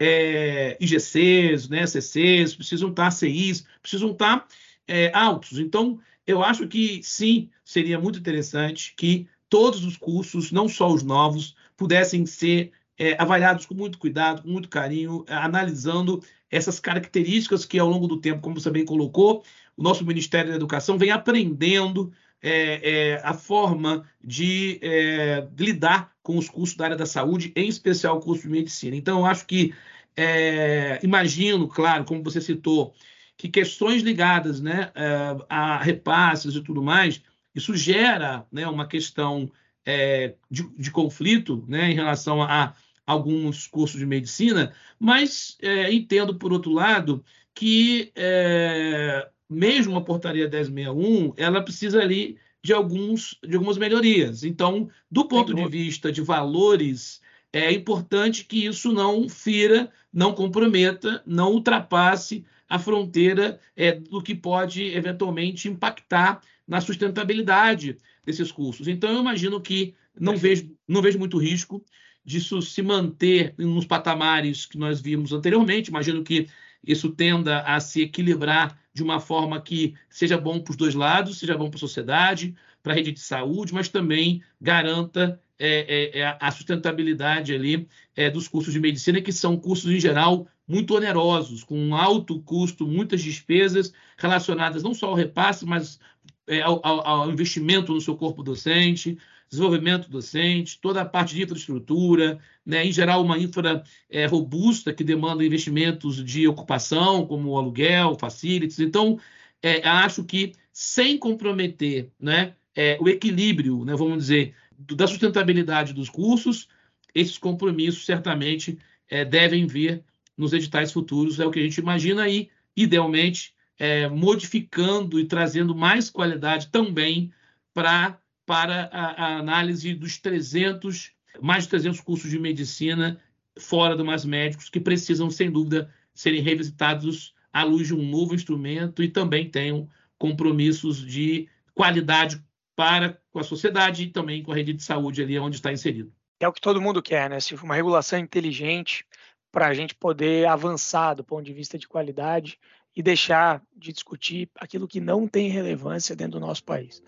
é, 0.00 0.76
IGCs, 0.80 1.68
né, 1.68 1.86
CCs, 1.86 2.54
precisam 2.54 2.90
estar, 2.90 3.10
CIs, 3.10 3.66
precisam 3.80 4.10
estar 4.10 4.46
é, 4.86 5.10
altos. 5.14 5.58
Então, 5.58 5.98
eu 6.26 6.42
acho 6.42 6.66
que 6.66 7.00
sim, 7.02 7.50
seria 7.64 7.98
muito 7.98 8.18
interessante 8.18 8.94
que 8.96 9.26
todos 9.48 9.84
os 9.84 9.96
cursos, 9.96 10.50
não 10.50 10.68
só 10.68 10.92
os 10.92 11.02
novos, 11.02 11.54
pudessem 11.76 12.26
ser 12.26 12.72
é, 12.98 13.20
avaliados 13.20 13.66
com 13.66 13.74
muito 13.74 13.98
cuidado, 13.98 14.42
com 14.42 14.48
muito 14.48 14.68
carinho, 14.68 15.24
analisando 15.28 16.22
essas 16.50 16.78
características 16.78 17.64
que, 17.64 17.78
ao 17.78 17.88
longo 17.88 18.06
do 18.06 18.20
tempo, 18.20 18.40
como 18.40 18.60
você 18.60 18.70
bem 18.70 18.84
colocou, 18.84 19.44
o 19.76 19.82
nosso 19.82 20.04
Ministério 20.04 20.50
da 20.50 20.56
Educação 20.56 20.96
vem 20.96 21.10
aprendendo 21.10 22.12
é, 22.44 22.90
é, 22.90 23.20
a 23.24 23.32
forma 23.32 24.06
de 24.22 24.78
é, 24.82 25.48
lidar 25.58 26.12
com 26.22 26.36
os 26.36 26.46
cursos 26.46 26.76
da 26.76 26.84
área 26.84 26.96
da 26.96 27.06
saúde, 27.06 27.50
em 27.56 27.68
especial 27.68 28.18
o 28.18 28.20
curso 28.20 28.42
de 28.42 28.50
medicina. 28.50 28.94
Então, 28.94 29.20
eu 29.20 29.26
acho 29.26 29.46
que, 29.46 29.74
é, 30.14 31.00
imagino, 31.02 31.66
claro, 31.66 32.04
como 32.04 32.22
você 32.22 32.42
citou, 32.42 32.94
que 33.38 33.48
questões 33.48 34.02
ligadas 34.02 34.60
né, 34.60 34.92
é, 34.94 35.36
a 35.48 35.78
repasses 35.78 36.54
e 36.54 36.62
tudo 36.62 36.82
mais 36.82 37.22
Isso 37.54 37.74
gera 37.74 38.46
né, 38.52 38.68
uma 38.68 38.86
questão 38.86 39.50
é, 39.86 40.34
de, 40.50 40.68
de, 40.76 40.90
conflito 40.90 41.64
né, 41.66 41.90
em 41.90 41.94
relação 41.94 42.42
a 42.42 42.74
alguns 43.06 43.66
cursos 43.66 43.98
de 43.98 44.06
medicina, 44.06 44.72
mas 44.98 45.58
entendo, 45.90 46.38
por 46.38 46.54
outro 46.54 46.72
lado, 46.72 47.22
que 47.54 48.10
é, 48.16 49.28
mesmo 49.54 49.96
a 49.96 50.00
portaria 50.00 50.48
1061, 50.48 51.32
ela 51.36 51.62
precisa 51.62 52.00
ali 52.00 52.36
de, 52.62 52.72
alguns, 52.72 53.38
de 53.46 53.54
algumas 53.54 53.78
melhorias. 53.78 54.42
Então, 54.42 54.88
do 55.10 55.26
ponto 55.26 55.54
de 55.54 55.68
vista 55.68 56.10
de 56.10 56.20
valores, 56.20 57.20
é 57.52 57.72
importante 57.72 58.44
que 58.44 58.66
isso 58.66 58.92
não 58.92 59.28
fira, 59.28 59.90
não 60.12 60.34
comprometa, 60.34 61.22
não 61.26 61.52
ultrapasse 61.52 62.44
a 62.68 62.78
fronteira 62.78 63.60
é, 63.76 63.92
do 63.92 64.22
que 64.22 64.34
pode 64.34 64.82
eventualmente 64.82 65.68
impactar 65.68 66.40
na 66.66 66.80
sustentabilidade 66.80 67.98
desses 68.24 68.50
cursos. 68.50 68.88
Então, 68.88 69.12
eu 69.12 69.20
imagino 69.20 69.60
que 69.60 69.94
não 70.18 70.36
vejo, 70.36 70.70
não 70.88 71.02
vejo 71.02 71.18
muito 71.18 71.38
risco 71.38 71.84
disso 72.24 72.62
se 72.62 72.80
manter 72.80 73.54
nos 73.58 73.84
patamares 73.84 74.64
que 74.64 74.78
nós 74.78 75.00
vimos 75.00 75.32
anteriormente. 75.32 75.90
Imagino 75.90 76.24
que 76.24 76.48
isso 76.86 77.10
tenda 77.10 77.60
a 77.60 77.78
se 77.80 78.02
equilibrar 78.02 78.78
de 78.94 79.02
uma 79.02 79.18
forma 79.18 79.60
que 79.60 79.94
seja 80.08 80.38
bom 80.38 80.60
para 80.60 80.70
os 80.70 80.76
dois 80.76 80.94
lados, 80.94 81.38
seja 81.38 81.58
bom 81.58 81.68
para 81.68 81.76
a 81.76 81.80
sociedade, 81.80 82.54
para 82.82 82.92
a 82.92 82.94
rede 82.94 83.12
de 83.12 83.20
saúde, 83.20 83.74
mas 83.74 83.88
também 83.88 84.42
garanta 84.60 85.40
é, 85.58 86.12
é, 86.14 86.20
é, 86.20 86.38
a 86.40 86.50
sustentabilidade 86.50 87.52
ali 87.52 87.88
é, 88.14 88.30
dos 88.30 88.46
cursos 88.46 88.72
de 88.72 88.80
medicina, 88.80 89.20
que 89.20 89.32
são 89.32 89.56
cursos, 89.56 89.90
em 89.90 89.98
geral, 89.98 90.46
muito 90.66 90.94
onerosos, 90.94 91.64
com 91.64 91.78
um 91.78 91.94
alto 91.94 92.40
custo, 92.42 92.86
muitas 92.86 93.22
despesas 93.22 93.92
relacionadas 94.16 94.82
não 94.82 94.94
só 94.94 95.08
ao 95.08 95.14
repasse, 95.14 95.66
mas 95.66 95.98
é, 96.46 96.60
ao, 96.62 96.84
ao, 96.84 97.30
investimento 97.30 97.92
no 97.92 98.00
seu 98.00 98.16
corpo 98.16 98.42
docente, 98.42 99.18
desenvolvimento 99.48 100.10
docente, 100.10 100.78
toda 100.80 101.02
a 101.02 101.04
parte 101.04 101.34
de 101.34 101.42
infraestrutura, 101.42 102.38
né? 102.64 102.84
em 102.84 102.92
geral, 102.92 103.22
uma 103.22 103.38
infra 103.38 103.82
é, 104.10 104.26
robusta 104.26 104.92
que 104.92 105.04
demanda 105.04 105.44
investimentos 105.44 106.24
de 106.24 106.48
ocupação, 106.48 107.26
como 107.26 107.56
aluguel, 107.56 108.16
facilities. 108.18 108.80
Então, 108.80 109.18
é, 109.62 109.86
acho 109.86 110.24
que 110.24 110.52
sem 110.72 111.16
comprometer 111.16 112.10
né, 112.18 112.54
é, 112.74 112.98
o 113.00 113.08
equilíbrio, 113.08 113.84
né, 113.84 113.94
vamos 113.94 114.18
dizer, 114.18 114.54
da 114.78 115.06
sustentabilidade 115.06 115.92
dos 115.92 116.10
cursos, 116.10 116.68
esses 117.14 117.38
compromissos 117.38 118.04
certamente 118.04 118.78
é, 119.08 119.24
devem 119.24 119.66
vir 119.66 120.02
nos 120.36 120.52
editais 120.52 120.90
futuros, 120.90 121.38
é 121.38 121.46
o 121.46 121.50
que 121.50 121.60
a 121.60 121.62
gente 121.62 121.78
imagina 121.78 122.24
aí, 122.24 122.50
idealmente, 122.76 123.54
é, 123.78 124.08
modificando 124.08 125.18
e 125.18 125.24
trazendo 125.24 125.74
mais 125.74 126.10
qualidade 126.10 126.68
também 126.68 127.32
pra, 127.72 128.18
para 128.46 128.88
a, 128.92 129.24
a, 129.24 129.38
análise 129.38 129.94
dos 129.94 130.18
300, 130.18 131.12
mais 131.40 131.64
de 131.64 131.70
300 131.70 132.00
cursos 132.00 132.30
de 132.30 132.38
medicina 132.38 133.20
fora 133.58 133.96
do 133.96 134.04
Mais 134.04 134.24
Médicos, 134.24 134.68
que 134.68 134.80
precisam, 134.80 135.30
sem 135.30 135.50
dúvida, 135.50 135.92
serem 136.14 136.42
revisitados 136.42 137.34
à 137.52 137.62
luz 137.62 137.86
de 137.86 137.94
um 137.94 138.02
novo 138.02 138.34
instrumento 138.34 139.02
e 139.02 139.08
também 139.08 139.48
tenham 139.48 139.88
compromissos 140.18 141.04
de 141.04 141.48
qualidade 141.74 142.42
para 142.76 143.20
com 143.30 143.38
a 143.38 143.44
sociedade 143.44 144.04
e 144.04 144.10
também 144.10 144.42
com 144.42 144.52
a 144.52 144.54
rede 144.54 144.72
de 144.72 144.82
saúde 144.82 145.22
ali 145.22 145.38
onde 145.38 145.56
está 145.56 145.72
inserido. 145.72 146.12
É 146.40 146.48
o 146.48 146.52
que 146.52 146.60
todo 146.60 146.80
mundo 146.80 147.02
quer, 147.02 147.30
né, 147.30 147.38
Silvio? 147.40 147.64
Uma 147.64 147.74
regulação 147.74 148.18
inteligente 148.18 149.06
para 149.52 149.68
a 149.68 149.74
gente 149.74 149.94
poder 149.94 150.48
avançar 150.48 151.14
do 151.14 151.22
ponto 151.22 151.44
de 151.44 151.52
vista 151.52 151.78
de 151.78 151.86
qualidade 151.86 152.58
e 152.94 153.02
deixar 153.02 153.62
de 153.76 153.92
discutir 153.92 154.48
aquilo 154.56 154.88
que 154.88 155.00
não 155.00 155.28
tem 155.28 155.48
relevância 155.48 156.14
dentro 156.14 156.38
do 156.38 156.46
nosso 156.46 156.64
país. 156.64 157.02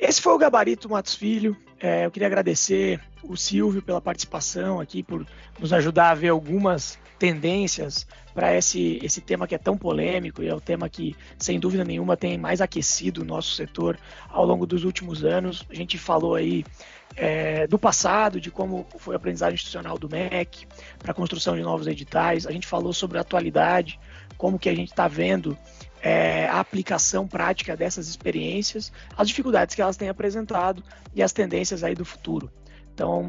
Esse 0.00 0.22
foi 0.22 0.32
o 0.32 0.38
Gabarito 0.38 0.88
Matos 0.88 1.14
Filho. 1.14 1.54
É, 1.78 2.06
eu 2.06 2.10
queria 2.10 2.26
agradecer 2.26 2.98
o 3.22 3.36
Silvio 3.36 3.82
pela 3.82 4.00
participação 4.00 4.80
aqui, 4.80 5.02
por 5.02 5.26
nos 5.58 5.74
ajudar 5.74 6.10
a 6.10 6.14
ver 6.14 6.30
algumas 6.30 6.98
tendências 7.18 8.06
para 8.32 8.56
esse, 8.56 8.98
esse 9.02 9.20
tema 9.20 9.46
que 9.46 9.54
é 9.54 9.58
tão 9.58 9.76
polêmico 9.76 10.42
e 10.42 10.48
é 10.48 10.54
o 10.54 10.60
tema 10.60 10.88
que, 10.88 11.14
sem 11.38 11.60
dúvida 11.60 11.84
nenhuma, 11.84 12.16
tem 12.16 12.38
mais 12.38 12.62
aquecido 12.62 13.20
o 13.20 13.24
nosso 13.26 13.54
setor 13.54 13.98
ao 14.30 14.46
longo 14.46 14.66
dos 14.66 14.84
últimos 14.84 15.22
anos. 15.22 15.66
A 15.68 15.74
gente 15.74 15.98
falou 15.98 16.34
aí 16.34 16.64
é, 17.14 17.66
do 17.66 17.78
passado, 17.78 18.40
de 18.40 18.50
como 18.50 18.86
foi 18.98 19.14
a 19.14 19.18
aprendizagem 19.18 19.56
institucional 19.56 19.98
do 19.98 20.08
MEC 20.08 20.66
para 20.98 21.10
a 21.10 21.14
construção 21.14 21.56
de 21.56 21.62
novos 21.62 21.86
editais. 21.86 22.46
A 22.46 22.52
gente 22.52 22.66
falou 22.66 22.94
sobre 22.94 23.18
a 23.18 23.20
atualidade, 23.20 24.00
como 24.38 24.58
que 24.58 24.70
a 24.70 24.74
gente 24.74 24.88
está 24.88 25.06
vendo 25.06 25.58
é, 26.02 26.46
a 26.46 26.60
aplicação 26.60 27.26
prática 27.26 27.76
dessas 27.76 28.08
experiências, 28.08 28.92
as 29.16 29.28
dificuldades 29.28 29.74
que 29.74 29.82
elas 29.82 29.96
têm 29.96 30.08
apresentado 30.08 30.82
e 31.14 31.22
as 31.22 31.32
tendências 31.32 31.84
aí 31.84 31.94
do 31.94 32.04
futuro. 32.04 32.50
Então, 32.94 33.28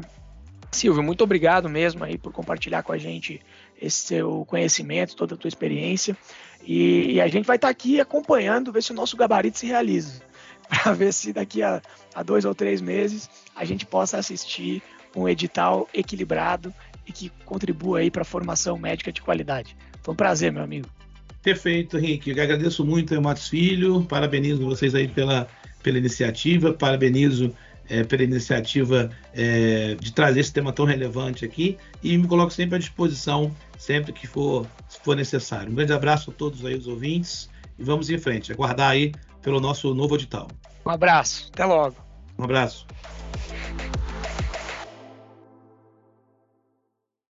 Silvio, 0.70 1.02
muito 1.02 1.22
obrigado 1.22 1.68
mesmo 1.68 2.02
aí 2.02 2.16
por 2.16 2.32
compartilhar 2.32 2.82
com 2.82 2.92
a 2.92 2.98
gente 2.98 3.40
esse 3.80 4.06
seu 4.06 4.44
conhecimento, 4.46 5.14
toda 5.14 5.34
a 5.34 5.38
tua 5.38 5.48
experiência. 5.48 6.16
E, 6.64 7.12
e 7.12 7.20
a 7.20 7.28
gente 7.28 7.46
vai 7.46 7.56
estar 7.56 7.68
tá 7.68 7.72
aqui 7.72 8.00
acompanhando, 8.00 8.72
ver 8.72 8.82
se 8.82 8.92
o 8.92 8.94
nosso 8.94 9.16
gabarito 9.16 9.58
se 9.58 9.66
realiza, 9.66 10.22
para 10.68 10.92
ver 10.92 11.12
se 11.12 11.32
daqui 11.32 11.62
a, 11.62 11.82
a 12.14 12.22
dois 12.22 12.44
ou 12.44 12.54
três 12.54 12.80
meses 12.80 13.28
a 13.54 13.64
gente 13.64 13.84
possa 13.84 14.16
assistir 14.16 14.82
um 15.14 15.28
edital 15.28 15.88
equilibrado 15.92 16.72
e 17.06 17.12
que 17.12 17.28
contribua 17.44 17.98
aí 17.98 18.10
para 18.10 18.22
a 18.22 18.24
formação 18.24 18.78
médica 18.78 19.12
de 19.12 19.20
qualidade. 19.20 19.76
Foi 20.02 20.14
um 20.14 20.16
prazer, 20.16 20.50
meu 20.50 20.62
amigo. 20.62 20.88
Perfeito, 21.42 21.98
Henrique. 21.98 22.30
Eu 22.30 22.42
agradeço 22.42 22.84
muito 22.84 23.14
ao 23.14 23.20
Matos 23.20 23.48
Filho, 23.48 24.02
parabenizo 24.04 24.64
vocês 24.64 24.94
aí 24.94 25.08
pela, 25.08 25.48
pela 25.82 25.98
iniciativa, 25.98 26.72
parabenizo 26.72 27.52
é, 27.88 28.04
pela 28.04 28.22
iniciativa 28.22 29.10
é, 29.34 29.96
de 29.98 30.12
trazer 30.12 30.40
esse 30.40 30.52
tema 30.52 30.72
tão 30.72 30.84
relevante 30.84 31.44
aqui 31.44 31.76
e 32.02 32.16
me 32.16 32.28
coloco 32.28 32.52
sempre 32.52 32.76
à 32.76 32.78
disposição, 32.78 33.54
sempre 33.76 34.12
que 34.12 34.26
for, 34.26 34.66
for 35.02 35.16
necessário. 35.16 35.72
Um 35.72 35.74
grande 35.74 35.92
abraço 35.92 36.30
a 36.30 36.34
todos 36.34 36.64
aí 36.64 36.74
os 36.74 36.86
ouvintes 36.86 37.50
e 37.78 37.82
vamos 37.82 38.08
em 38.08 38.18
frente, 38.18 38.52
aguardar 38.52 38.90
aí 38.90 39.12
pelo 39.42 39.60
nosso 39.60 39.92
novo 39.94 40.14
edital. 40.14 40.48
Um 40.86 40.90
abraço, 40.90 41.50
até 41.52 41.64
logo. 41.64 41.96
Um 42.38 42.44
abraço. 42.44 42.86